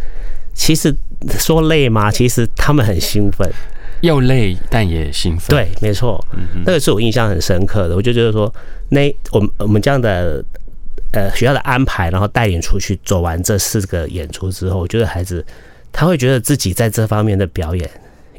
[0.54, 0.94] 其实
[1.38, 2.10] 说累吗？
[2.10, 3.50] 其实他们很兴奋，
[4.00, 5.48] 又累但也兴奋。
[5.50, 6.24] 对，没错，
[6.64, 7.96] 那个是我印象很深刻的。
[7.96, 8.52] 我就觉得说，
[8.90, 10.44] 那我们我们这样的
[11.12, 15.44] 呃学校的安排，然后带领出去走完这四个演出之后，我觉得孩子
[15.92, 17.90] 他会觉得自己在这方面的表演。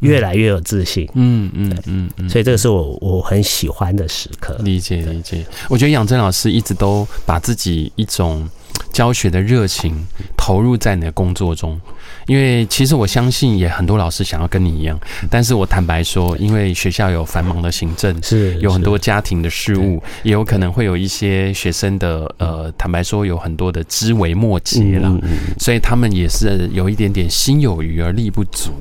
[0.01, 4.53] 越来越有自信，嗯嗯嗯嗯，所以这个是我我很喜欢的时刻。
[4.59, 8.47] 理解理解，我觉得杨真老师一直都把自己一种
[8.91, 11.79] 教学的热情投入在你的工作中。
[12.27, 25.15] 因为其实我相信也很多老师想要跟你一样，但是我坦白说，因为学校有繁忙的行政，是有很多家庭的事务，也有可能会有一些学生的呃，坦白说有很多的枝微末节了，
[25.59, 28.71] 所以他们也是有一点点心有余而力不足。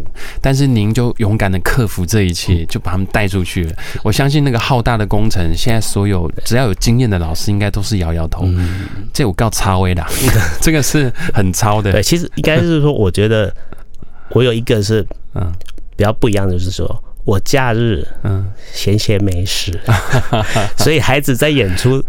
[0.41, 3.73] 但是您就勇敢的克服这一切，就把他们带出去了。
[4.03, 8.49] 我相信那个浩大的工程，现在所有只要有经验的老师应该都是摇摇头，
[9.13, 10.07] 这我告超威啦，
[10.63, 11.93] 这个是很超的。
[11.93, 13.34] 对，其实应该是说，我觉得。
[13.35, 13.53] 呃，
[14.31, 15.53] 我有一个是嗯。
[15.97, 18.51] 比较不一样的，就是说我假日嗯。
[18.73, 19.79] 闲闲没事，
[20.77, 22.03] 所以孩子在演出，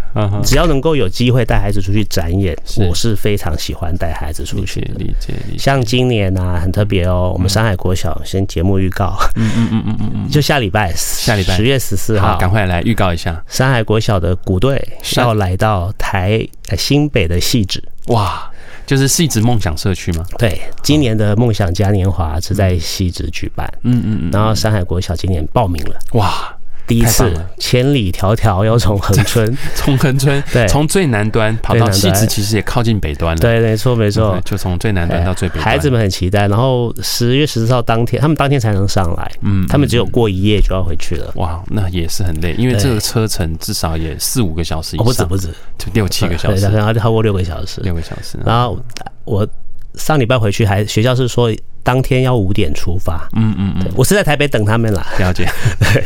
[0.44, 4.82] 只要能够有机会带孩子出去展演，我是非常喜欢带孩子出去。
[4.98, 5.58] 理解理解。
[5.60, 11.56] 像今年啊，很特别哦，我们山海国小先节目预告，嗯嗯嗯嗯嗯，就下礼拜下礼拜。
[11.56, 14.84] 十月十四号，赶快来预告一下，山海国小的鼓队
[15.18, 16.44] 要来到台
[16.76, 18.52] 新北的汐止，哇。
[18.86, 20.26] 就是戏子梦想社区吗？
[20.38, 23.68] 对，今年的梦想嘉年华是在戏子举办。
[23.84, 26.55] 嗯嗯嗯，然后山海国小今年报名了，哇。
[26.88, 33.42] 第一次千里迢迢要从恒春， 从恒春对，从最南端跑到西子，其实也靠近北端了。
[33.42, 35.64] 对，没错没错，就从最南端到最北端。
[35.64, 39.32] 孩子们很期待，然后十月十四号当天，他们当天才能上来。
[39.42, 41.32] 嗯，他们只有过一夜就要回去了。
[41.36, 48.38] 哇，那也是很累，因为这个车程至少也四五个小时以上，不止不止，就六七个小时，然后超过六个小时，六个小时。
[48.46, 48.80] 然后
[49.24, 49.48] 我
[49.96, 51.52] 上礼拜回去，还学校是说。
[51.86, 55.06] 当天要五点出发，嗯嗯嗯，我是在台北等他们啦。
[55.20, 55.48] 了解，
[55.80, 56.04] 对，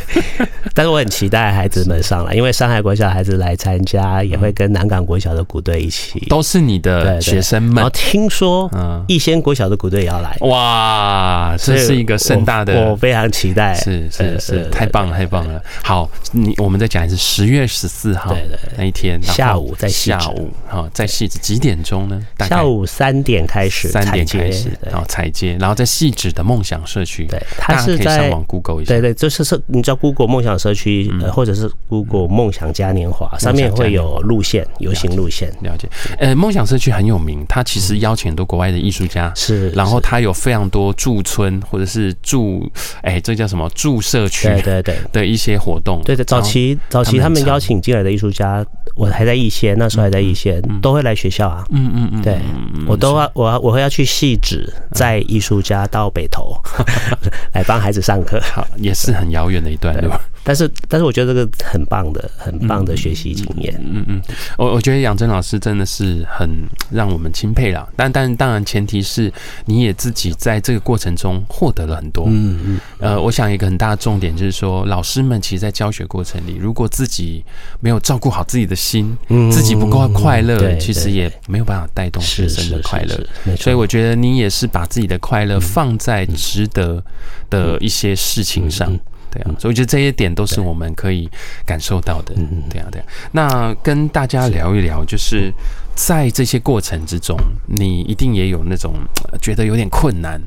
[0.74, 7.76] 但是我很期待孩子们上来，因为上海国小孩子来参加，也会跟南港国小的鼓队一起，都是你的学生们。
[7.76, 15.62] 然后听说，嗯，逸仙国小的鼓队也要来，哇，这是一个盛大的，我非常期待，是是是，太棒了太棒了。
[15.82, 18.36] 好，你我们再讲一次，十月十四号
[18.76, 22.20] 那一天下午在下午，好，在戏子几点钟呢？
[22.40, 25.69] 下午三点开始，三点开始，然后踩街，然后。
[25.74, 35.52] 在细致的梦想社区，对，他是在上网 Google 一下，对对，就是是，你知道 Google 梦想社区，或者是 Google 梦想嘉年华，上面会有路线，游行路线。
[35.62, 42.66] 了解，呃，梦想社区很有名，它其实邀请很多国外的艺术家，是，然后它有非常多驻村或者是驻，
[43.02, 44.48] 哎，这叫什么驻社区？
[44.48, 46.00] 对对对的一些活动。
[46.04, 48.64] 对对，早期早期他们邀请进来的艺术家，
[48.96, 51.64] 我还在一些，那时候还在逸仙，都会来学校啊。
[51.70, 52.38] 嗯嗯嗯，对，
[52.86, 55.59] 我都要我我会要去细致，在艺术。
[55.60, 56.56] 家到北投
[57.52, 60.10] 来帮孩子上课，好，也是很遥远的一段路。
[60.42, 63.74] 但是，但是我觉得这个很棒的，很棒的学习经验。
[63.84, 66.48] 嗯嗯，嗯，我我觉得杨真老师真的是很
[66.90, 67.86] 让我们钦佩啦。
[67.94, 69.32] 但但当然，前提是
[69.66, 72.24] 你也自己在这个过程中获得了很多。
[72.28, 72.80] 嗯嗯。
[72.98, 77.44] 呃，我想一个很大的重点就是说，老师们其实，在教学过程里，如果自己
[77.80, 79.16] 没有照顾好自己的心，
[79.52, 83.56] 自己不够快乐，其实也没有办法带动学生的快乐。
[83.56, 87.02] 所以，我觉得你也是把自己的快乐放在值得
[87.50, 88.98] 的一些事情上。
[89.30, 91.28] 对啊，所以我觉得这些点都是我们可以
[91.64, 92.34] 感受到的。
[92.36, 93.06] 嗯，对啊，对啊。
[93.32, 95.52] 那跟大家聊一聊，就是
[95.94, 98.94] 在这些过程之中，你一定也有那种
[99.40, 100.40] 觉得有点困难，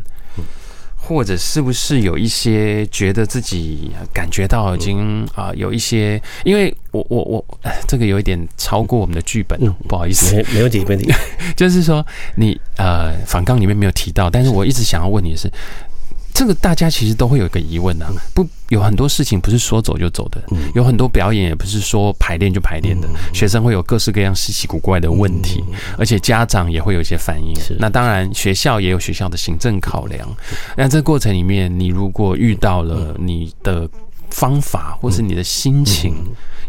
[0.97, 7.45] 或者是不是有一些觉得自己感觉到已经啊有一些，因为我我我
[7.87, 9.57] 这个有一点超过我们的剧本，
[9.87, 11.13] 不好意思，没没问题，没问题。
[11.55, 12.05] 就是说
[12.35, 15.49] 你呃反纲里面没有提到，但是我一直想要问你的是。
[16.33, 20.41] 这个大家其实都会有一个疑问啊，不，有很多事情不是说走就走的，
[20.73, 25.63] 有很多表演也不是说排练就排练的，学生会有各式各样稀奇古怪的问题，
[25.97, 27.53] 而且家长也会有一些反应。
[27.77, 30.27] 那当然，学校也有学校的行政考量。
[30.75, 33.87] 那这个过程里面，你如果遇到了你的
[34.31, 36.15] 方法，或是你的心情，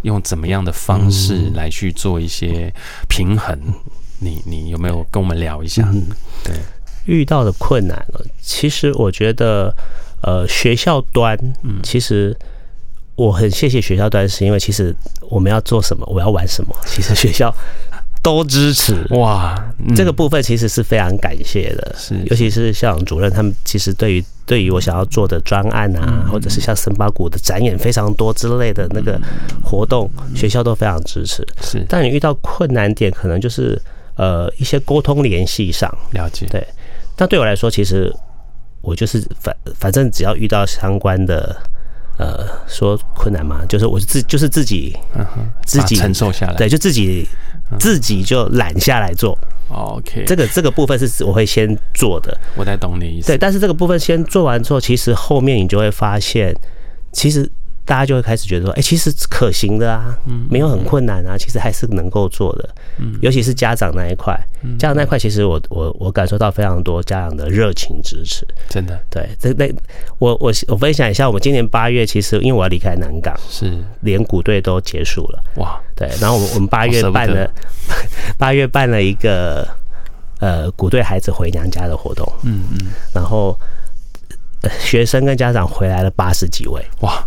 [0.03, 2.71] 用怎么样的方式来去做一些
[3.09, 3.59] 平衡，
[4.19, 5.91] 你你有没有跟我们聊一下？
[6.45, 6.55] 对。
[7.07, 9.75] 遇到的困难了，其实我觉得，
[10.23, 11.39] 呃，学校端，
[11.83, 12.37] 其实
[13.17, 14.95] 我很谢谢学校端，是因为其实
[15.29, 17.55] 我们要做什么，我要玩什么， 其实学校
[18.23, 19.07] 都支持。
[19.11, 19.55] 哇，
[19.95, 29.21] 这个部分其实是非常感谢的，是，尤其是校长主任他们，其实对于对于我想要做的专案啊，或者是像森巴谷的展演非常多之类的那个
[29.63, 31.47] 活动，学校都非常支持。
[31.61, 33.81] 是，但你遇到困难点，可能就是
[34.17, 36.67] 呃一些沟通联系上，了解，对。
[37.17, 38.12] 但对我来说，其实
[38.81, 41.57] 我就是反反正只要遇到相关的
[42.19, 44.97] 呃说困难嘛，就是我自就是自己
[45.65, 47.29] 自己承受下来，对，就自己
[47.79, 49.39] 自己就揽下来做。
[49.69, 52.37] OK，这个这个部分是我会先做的。
[52.57, 53.29] 我在懂你意思。
[53.29, 56.55] 对，但是这个部分先做完之后，其实后面你就会发现，
[57.12, 57.51] 其实。
[57.85, 60.16] 大家就会开始觉得说，哎，其实可行的啊，
[60.49, 62.68] 没有很困难啊，其实还是能够做的。
[63.20, 64.35] 尤其是家长那一块，
[64.78, 68.99] 家长那一块，其实我我我感受到非常多家长的热情支持，真的。
[69.11, 69.70] 对，这那
[70.18, 73.70] 我我我分享一下，我们今年八月，其实因为我要离开南港，是。
[74.01, 77.51] 连鼓队都结束了，哇，对，然后我们我们八月办了
[78.39, 79.66] 八月办了一个
[80.41, 83.59] 呃鼓队孩子回娘家的活动，嗯嗯，然后
[84.80, 87.22] 学生跟家长回来了八十几位，哇。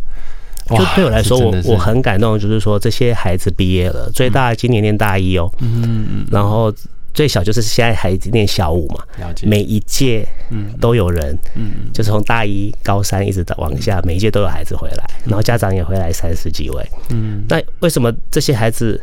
[0.70, 6.74] 就对我来说，我我很感动，就是说这些孩子毕业了，最大今年念大一哦，嗯嗯，然后
[7.14, 19.00] 最小就是现在还念小五嘛，了解，每一届嗯都有人，嗯，就是从大一高三一直到往下，每一届都有孩子回来，然后家长也回来三十几位，嗯，那为什么这些孩子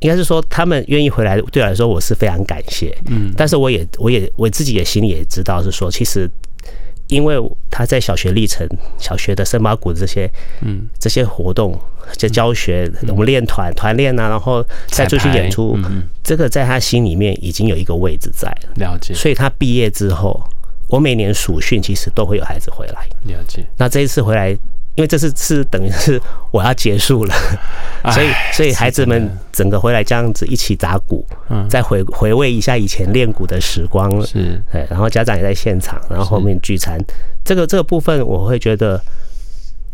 [0.00, 1.40] 应该是说他们愿意回来？
[1.50, 6.30] 对我来说，我是非常感谢，嗯，但是我也我也我自己也心里也知道是说，其实。
[7.08, 7.36] 因为
[7.70, 8.66] 他在小学历程，
[8.98, 10.30] 小学的森巴谷这些，
[10.62, 11.78] 嗯，这些活动，
[12.12, 15.78] 这教学，我们练团团练啊，然后再出去演出，
[16.22, 18.72] 这个在他心里面已经有一个位置在了。
[18.76, 19.12] 了解。
[19.14, 20.40] 所以他毕业之后，
[20.88, 23.06] 我每年暑训其实都会有孩子回来。
[23.24, 23.66] 了解。
[23.76, 24.56] 那这一次回来。
[24.98, 26.20] 因为这次是等于是
[26.50, 27.32] 我要结束了，
[28.12, 31.24] 所以所以孩子们整个回来这样子一起打鼓，
[31.70, 36.98] 再回回味一下以前练鼓的时光，是，对，然后家长也在现场，然后后面聚餐，
[37.44, 39.00] 这个这个部分我会觉得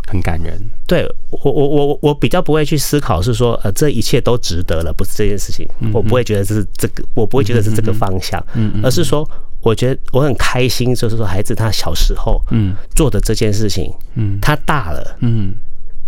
[0.07, 0.59] 很感人。
[0.87, 8.43] 对我我我我比较不会去思考是说呃这一切都值得了，不是这件事情，我不会觉得这是这个，我不会觉得是这个方向，
[8.83, 9.29] 而是说。
[9.65, 12.75] 我觉得我很开心，就是说孩子他小时候嗯。
[12.95, 15.53] 做的这件事情，嗯，他大了，嗯，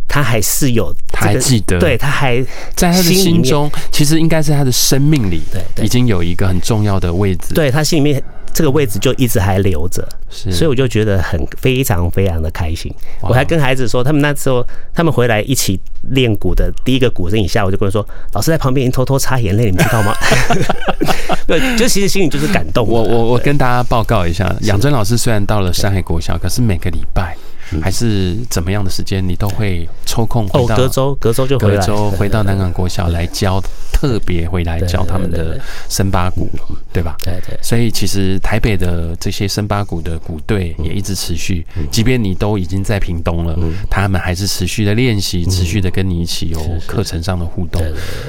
[0.06, 2.40] 他还是有，他还记得，对，他还
[2.74, 5.42] 在他的心中，其实应该是他的生命里，
[5.74, 8.22] 对，已经有一个很重要的位置，对他心里面。
[8.56, 12.90] 这个位置就一直还留着，所以我就觉得很非常非常的开心。
[13.20, 15.78] 我还跟孩子说，他们那时候他们回来一起
[16.12, 18.02] 练鼓的第一个鼓声一下，我就跟他说，
[18.32, 20.14] 老师在旁边已经偷偷擦眼泪，你们知道吗？
[21.46, 22.88] 对，就其实心里就是感动。
[22.88, 27.36] 我我我跟大家报告一下，养真老师虽然到了上海国小，可是每个礼拜。
[27.82, 33.62] 还是怎么样的时间，你都会抽空回到隔周，隔周就回隔周回到南港国小来教，
[33.92, 36.48] 特别回来教他们的森巴鼓，
[36.92, 37.16] 对吧？
[37.22, 37.58] 对对。
[37.62, 43.58] 所以其实台北的这些森巴鼓的鼓队也一直持续，即便你都已经在屏东了，
[43.90, 47.82] 他们还是持续的练习，持续的跟你一起有课程上的互动。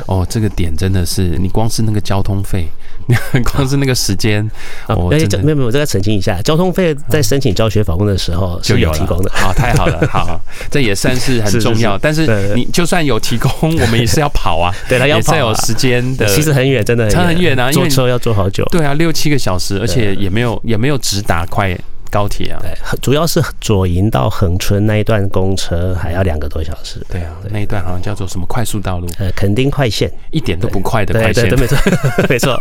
[0.07, 2.67] 哦，这个点真的是，你光是那个交通费，
[3.53, 4.49] 光是那个时间，
[4.87, 5.19] 哦，没
[5.51, 9.26] 有没有，我再澄清一下，交通费在申请教学访问的时候是有提供的。
[9.27, 9.35] 的。
[9.35, 11.97] 好，太好了， 好，这也算是很重要。
[11.99, 16.25] 是是是，但是你就算有提供，我们也是要跑啊， 对，要跑，有时间的。
[16.27, 18.63] 其实很远，真的差很远啊，坐车要坐好久。
[18.71, 21.77] 对啊，六七个小时，而且也没有也没有直达快。
[22.09, 27.05] 高铁啊，对，主要是左营到恒春那一段公车还要两个多小时。
[27.11, 29.07] 对啊，那一段好像叫做什么快速道路？
[29.19, 31.49] 呃，肯定快线，一点都不快的快线。
[31.49, 31.77] 对，没错，
[32.29, 32.57] 没错。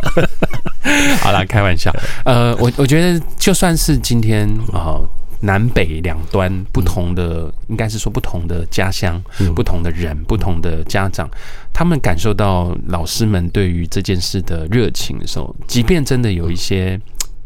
[1.20, 1.94] 好啦，开玩笑。
[2.24, 4.98] 呃，我我觉得就算是今天啊，
[5.41, 9.22] 南北两端不同的，应该是说不同的家乡、
[9.55, 11.28] 不同的人、不同的家长，
[11.72, 17.01] 他们感受到老师们对于这件事的热情的时候，即便真的有一些。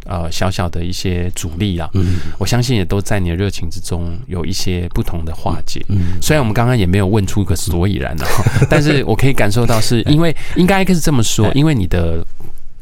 [0.06, 5.84] 呃，小小的一些阻力啊，嗯，我相信也都在你的热情之中有一些不同的化解。
[5.88, 8.26] 嗯，虽然我们刚刚也没有问出个所以然的，
[8.68, 12.24] 但是我可以感受到，是因为应该是这么说，因为你的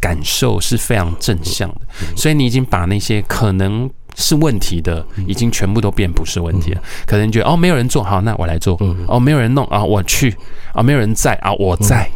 [0.01, 1.81] 感受是非常正向的，
[2.17, 6.83] 所以你已经把那些可能是问题的，已经全部都变不是问题了。
[7.07, 8.77] 可能觉得哦，没有人做好，那我来做。
[9.07, 10.37] 哦，没有人弄啊，我去
[10.75, 12.11] 啊，没有人在啊，我在。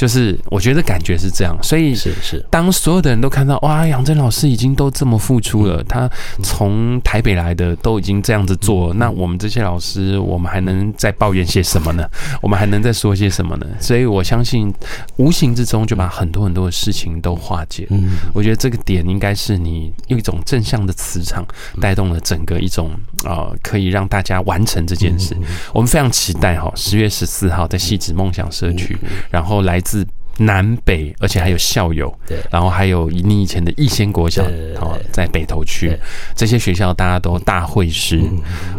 [0.00, 6.10] 就是我觉得感觉是这样，所以是是，当所有的人都看到哇，杨真老师已经都这么付出了，他
[6.42, 12.08] 从台北来的都已经这样子做了，那我们这些老师，我们还能再抱怨些什么呢？
[12.40, 13.66] 我们还能再说些什么呢？
[13.78, 14.72] 所以我相信，
[15.16, 17.86] 无形之中就把很多很多的事情都化解。
[17.90, 21.44] 嗯，我觉得这个点应该是你用一种正向的磁场
[21.78, 22.92] 带动了整个一种
[23.26, 25.36] 啊，可以让大家完成这件事。
[25.74, 28.96] 我们非常期待哈，十月十四号在戏子梦想社区，
[29.30, 29.89] 然后来自。
[29.90, 30.06] 自
[30.40, 34.42] 南北，而且还有校友，对，然后还有你以前的逸仙国小，
[34.80, 35.94] 哦，在北投区
[36.34, 38.22] 这些学校，大家都大会师。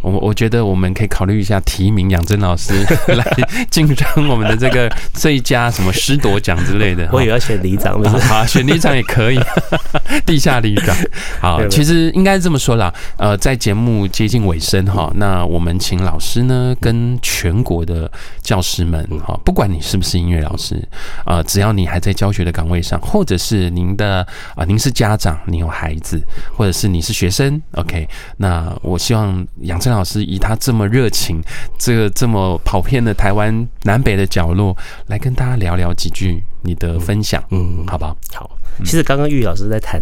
[0.01, 2.73] 我我觉得我们可以考虑一下提名杨真老师
[3.13, 3.23] 来
[3.69, 7.07] 竞争我们的这个 最佳什么师铎奖之类的。
[7.11, 9.39] 我也要选里长，好，选里长也可以，
[10.25, 10.95] 地下里长。
[11.39, 20.81] 好，其实应该这么说啦，呃，在节目接近尾声哈，那我们请老师呢跟全国的教师们哈，不管你是不是音乐老师
[21.23, 21.43] 啊。
[21.51, 24.25] 只要你还在教学的岗位上，或者是您的
[24.55, 26.17] 啊，您是家长，你有孩子，
[26.55, 31.41] 或者是你是学生，OK，那我希望杨真老师以他这么热情，
[31.77, 34.73] 这个这么跑遍了台湾南北的角落，
[35.07, 38.15] 来跟大家聊聊几句你的分享，嗯，好不好？
[38.33, 38.49] 好。
[38.85, 40.01] 其实刚刚玉老师在谈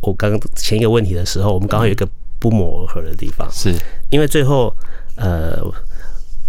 [0.00, 3.74] 我刚刚前一个问题的时候，我们刚好有一个不谋而合的地方，是
[4.08, 4.74] 因为最后
[5.16, 5.60] 呃。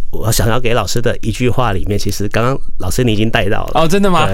[0.09, 4.25] 我想要给老师的一句话里面，其实刚刚老师你已经带到了哦，真的吗？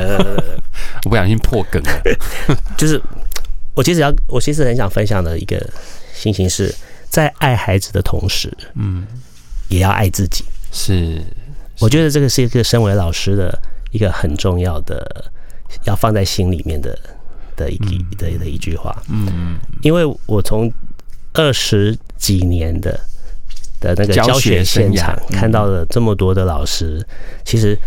[1.05, 2.01] 我不小心破梗了。
[2.77, 3.01] 就是
[3.73, 5.59] 我其实要，我其实很想分享的一个
[6.13, 6.73] 心情是，
[7.09, 9.05] 在爱孩子的同时，嗯，
[9.67, 10.45] 也要爱自己。
[10.71, 11.21] 是，
[11.79, 13.57] 我觉得这个是一个身为老师的
[13.91, 15.25] 一个很重要的，
[15.85, 16.97] 要放在心里面的
[17.55, 17.77] 的一
[18.17, 18.95] 的的一句话。
[19.09, 20.71] 嗯，因为我从
[21.33, 22.99] 二十几年的。
[23.83, 27.05] 的那个教学现场看到了这么多的老师，
[27.43, 27.77] 其实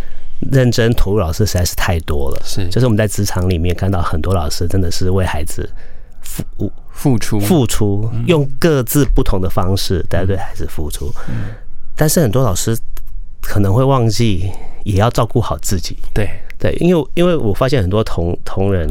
[0.53, 2.43] 认真投入老师实在是太多了。
[2.45, 5.69] 是，就是我们在职场里面看到很多老师真的是为孩子
[6.21, 6.45] 付
[6.91, 11.11] 付出付出，用各自不同的方式在对孩子付出。
[11.97, 12.77] 但是很多老师
[13.41, 14.51] 可能会忘记
[14.85, 15.97] 也要照顾好自己。
[16.13, 16.29] 对
[16.59, 18.87] 对，因为因为我发现很多同同仁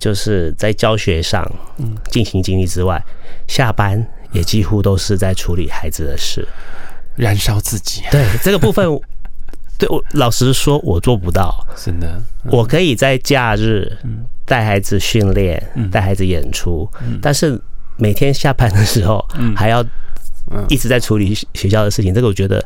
[0.00, 1.48] 就是在教学上
[2.10, 3.00] 尽心尽力之外，
[3.46, 4.04] 下班。
[4.32, 6.46] 也几乎都是在处理孩子的事，
[7.16, 8.02] 燃烧自己。
[8.10, 8.86] 对这个部分，
[9.78, 11.66] 对我老实说，我做不到。
[11.76, 13.96] 真的，我可以在假日
[14.44, 16.88] 带孩子训练，带孩子演出，
[17.20, 17.60] 但是
[17.96, 19.24] 每天下班的时候
[19.56, 19.84] 还要
[20.68, 22.12] 一直在处理学校的事情。
[22.12, 22.64] 这个我觉得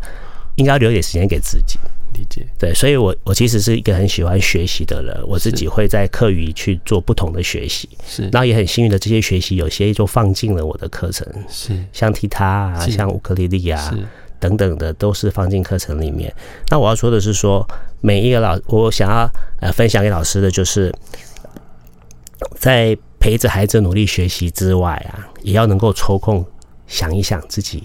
[0.56, 1.78] 应该要留点时间给自己。
[2.14, 13.94] 理解，对，所以我我其实是一个很喜欢学习的人，我自己会在课余去做不同的学习，是，然后也很幸运的这些学习有些就放进了我的课程，是，像踢踏啊，像乌克丽丽啊，
[14.40, 16.32] 等等的都是放进课程里面。
[16.68, 17.66] 那我要说的是说，
[18.00, 19.28] 每一个老我想要
[19.60, 20.94] 呃分享给老师的就是，
[22.56, 26.44] 在陪着孩子努力学习之外啊，也要能够抽空
[26.86, 27.82] 想一想自己。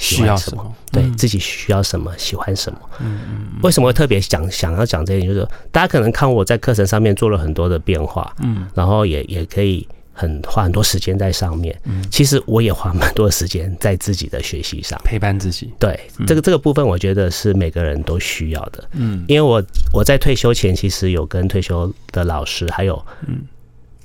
[0.00, 0.74] 需要什么？
[0.90, 2.78] 对自己需要什么，喜欢什么？
[3.00, 3.60] 嗯嗯。
[3.62, 5.28] 为什么会特别想想要讲这一点？
[5.28, 11.78] 就是大家可能看我在课程上面做了很多的变化，嗯，然后也也可以很花很多时间在上面。
[11.84, 15.70] 嗯，其实我也花蛮多的时间在自己的学习上，陪伴自己。
[15.78, 18.82] 对，这个这个部分，我觉得是每个人都需要的。
[18.92, 23.42] 嗯，因为我我在退休前，其实有跟退休的老师还有嗯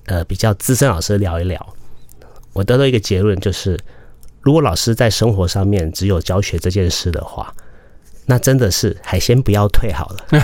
[0.07, 1.73] 呃比较资深老师聊一聊，
[2.51, 3.79] 我得到一个结论就是。
[4.45, 7.51] 如果老师在生活上面只有教学这件事的话，
[8.27, 10.43] 那真的是还先不要退好了，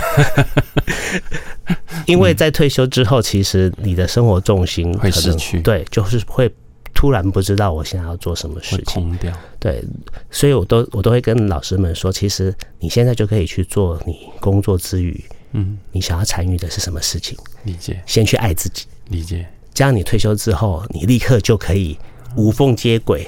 [2.06, 6.52] 因为在退休之后，其实你的生活重心会失去，对，就是会
[6.92, 9.32] 突然不知道我现在要做什么事情，空掉。
[9.60, 9.80] 对，
[10.32, 17.38] 所以我都我都会跟老师们说，其实你现在就可以去做你工作之余，嗯，你想要参与的是什么事情？
[17.62, 18.02] 理解。
[18.04, 19.46] 先去爱自己，理解。
[19.72, 21.96] 这样你退休之后，你立刻就可以
[22.36, 23.26] 无缝接轨，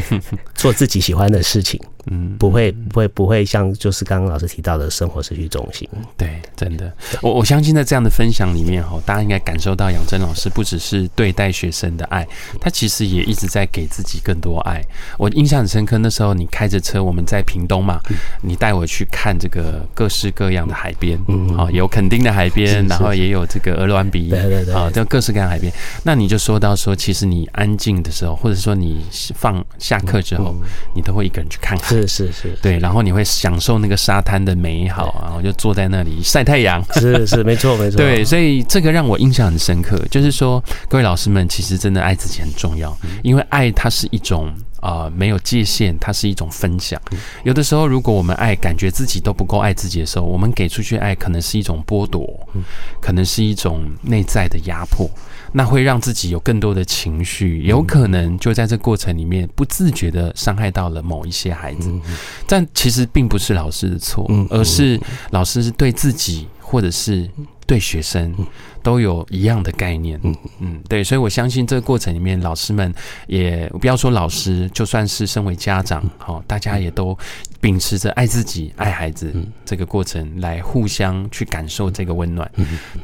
[0.54, 1.80] 做自己喜欢的事情。
[2.06, 5.88] 嗯，不会，不会，不会像就是刚刚老师提到的生活社区中心。
[6.16, 12.26] 对，真的，我我相信在这样的分享里面哈，大家应该感受到杨真老师不只是对待学生的爱，
[12.60, 14.82] 他其实也一直在给自己更多爱。
[15.16, 18.00] 我印象很深刻，那时候你开着车，我们在屏东嘛，
[18.42, 25.72] 你带我去看这个各式各样的海边，嗯，啊，有垦丁的海边，然后也有这个鹅銮鼻，对对对，啊，就各式各样海边。
[26.02, 29.04] 那你就说到说，其实你安静的时候，或者说你
[29.36, 30.54] 放下课之后，
[30.96, 31.91] 你都会一个人去看海。
[31.92, 36.82] 是是是，对，然后你会享受那个沙滩的美好，然后就坐在那里晒太阳。
[36.94, 37.96] 是是，没错没错。
[37.96, 47.00] 对，所以这个让我印象很深刻，就是说各位老师们其实真的爱自己很重要，因为爱它是一种啊、呃、没有界限，它是一种分享。
[47.44, 52.48] 有的时候，如果我们爱感觉自己都不够爱自己的时候，我们给出去爱可能是一种剥夺，
[53.00, 55.10] 可能是一种内在的压迫。
[55.52, 61.92] 那会让自己有更多的情绪，有可能就在这过程里面不自觉的伤害到了某一些孩子，
[62.46, 64.98] 但其实并不是老师的错，而是
[65.30, 67.28] 老师是对自己或者是
[67.66, 68.34] 对学生
[68.82, 70.18] 都有一样的概念。
[70.22, 72.92] 嗯嗯，对，所以我相信这个过程里面，老师们
[73.26, 77.16] 也不要说老师，就算是身为家长，好，大家也都。
[77.60, 79.32] 秉持着爱自己、爱孩子
[79.64, 82.50] 这个过程来互相去感受这个温暖。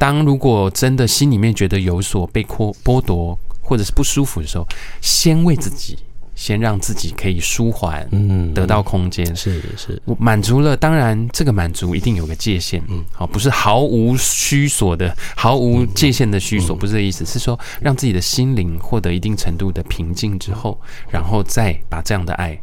[0.00, 4.66] 当如果真的心里面觉得有所被剥剥夺或者是不舒服的时候，
[5.00, 5.96] 先为自己，
[6.38, 9.26] 先让自己可以舒缓，嗯，得到空间。
[9.34, 10.76] 是是，满足了。
[10.76, 20.80] 当然，这个满足一定有个界限，嗯，好，不是毫无虚索的、毫无界限的虚索，不是这个意思，是说让自己的心灵获得一定程度的平静之后，
[21.10, 22.56] 然后再把这样的爱。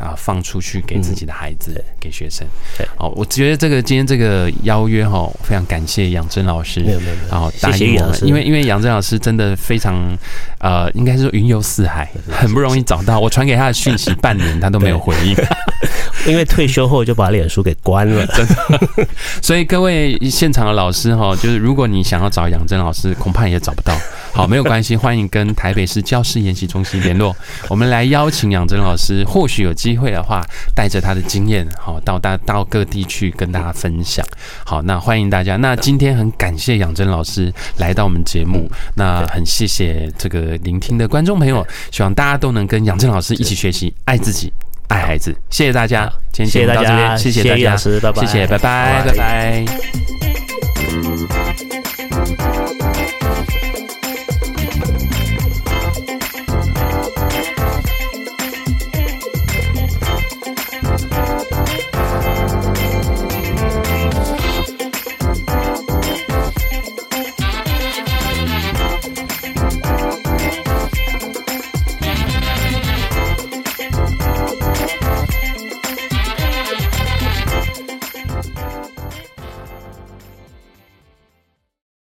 [0.00, 2.46] 啊，放出去给自己的孩子，嗯、给学生。
[2.76, 9.94] 对，好，我觉得这个今天这个邀约哈，非常感谢杨真老师，没有没有，然后答应我们，因为因为杨真老师真的非常，
[10.58, 13.18] 呃，应该是说云游四海，很不容易找到。
[13.18, 15.34] 我传给他的讯息 半年，他都没有回应，
[16.26, 19.06] 因为退休后就把脸书给关了， 真的。
[19.42, 23.96] 所以各位现场的老师哈，就是如果你想要找杨真老师，恐怕也找不到。
[24.32, 27.34] 好，没有关系，欢迎跟台北市教师研习中心联络，
[27.68, 34.24] 我们来邀请杨真老师，或许有机会的话，带着他的经验，好到大到各地去跟大家分享。
[34.64, 35.56] 好，那欢迎大家。
[35.56, 44.52] 那今天很感谢杨真老师来到我们节目，那很谢谢这个聆听的观众朋友，希望大家都能跟杨真老师一起学习，爱自己，
[44.88, 45.34] 爱孩子。
[45.50, 49.14] 谢谢大家，今天节目到这边，谢谢大家，谢谢，拜拜，拜拜，拜
[52.80, 52.87] 拜。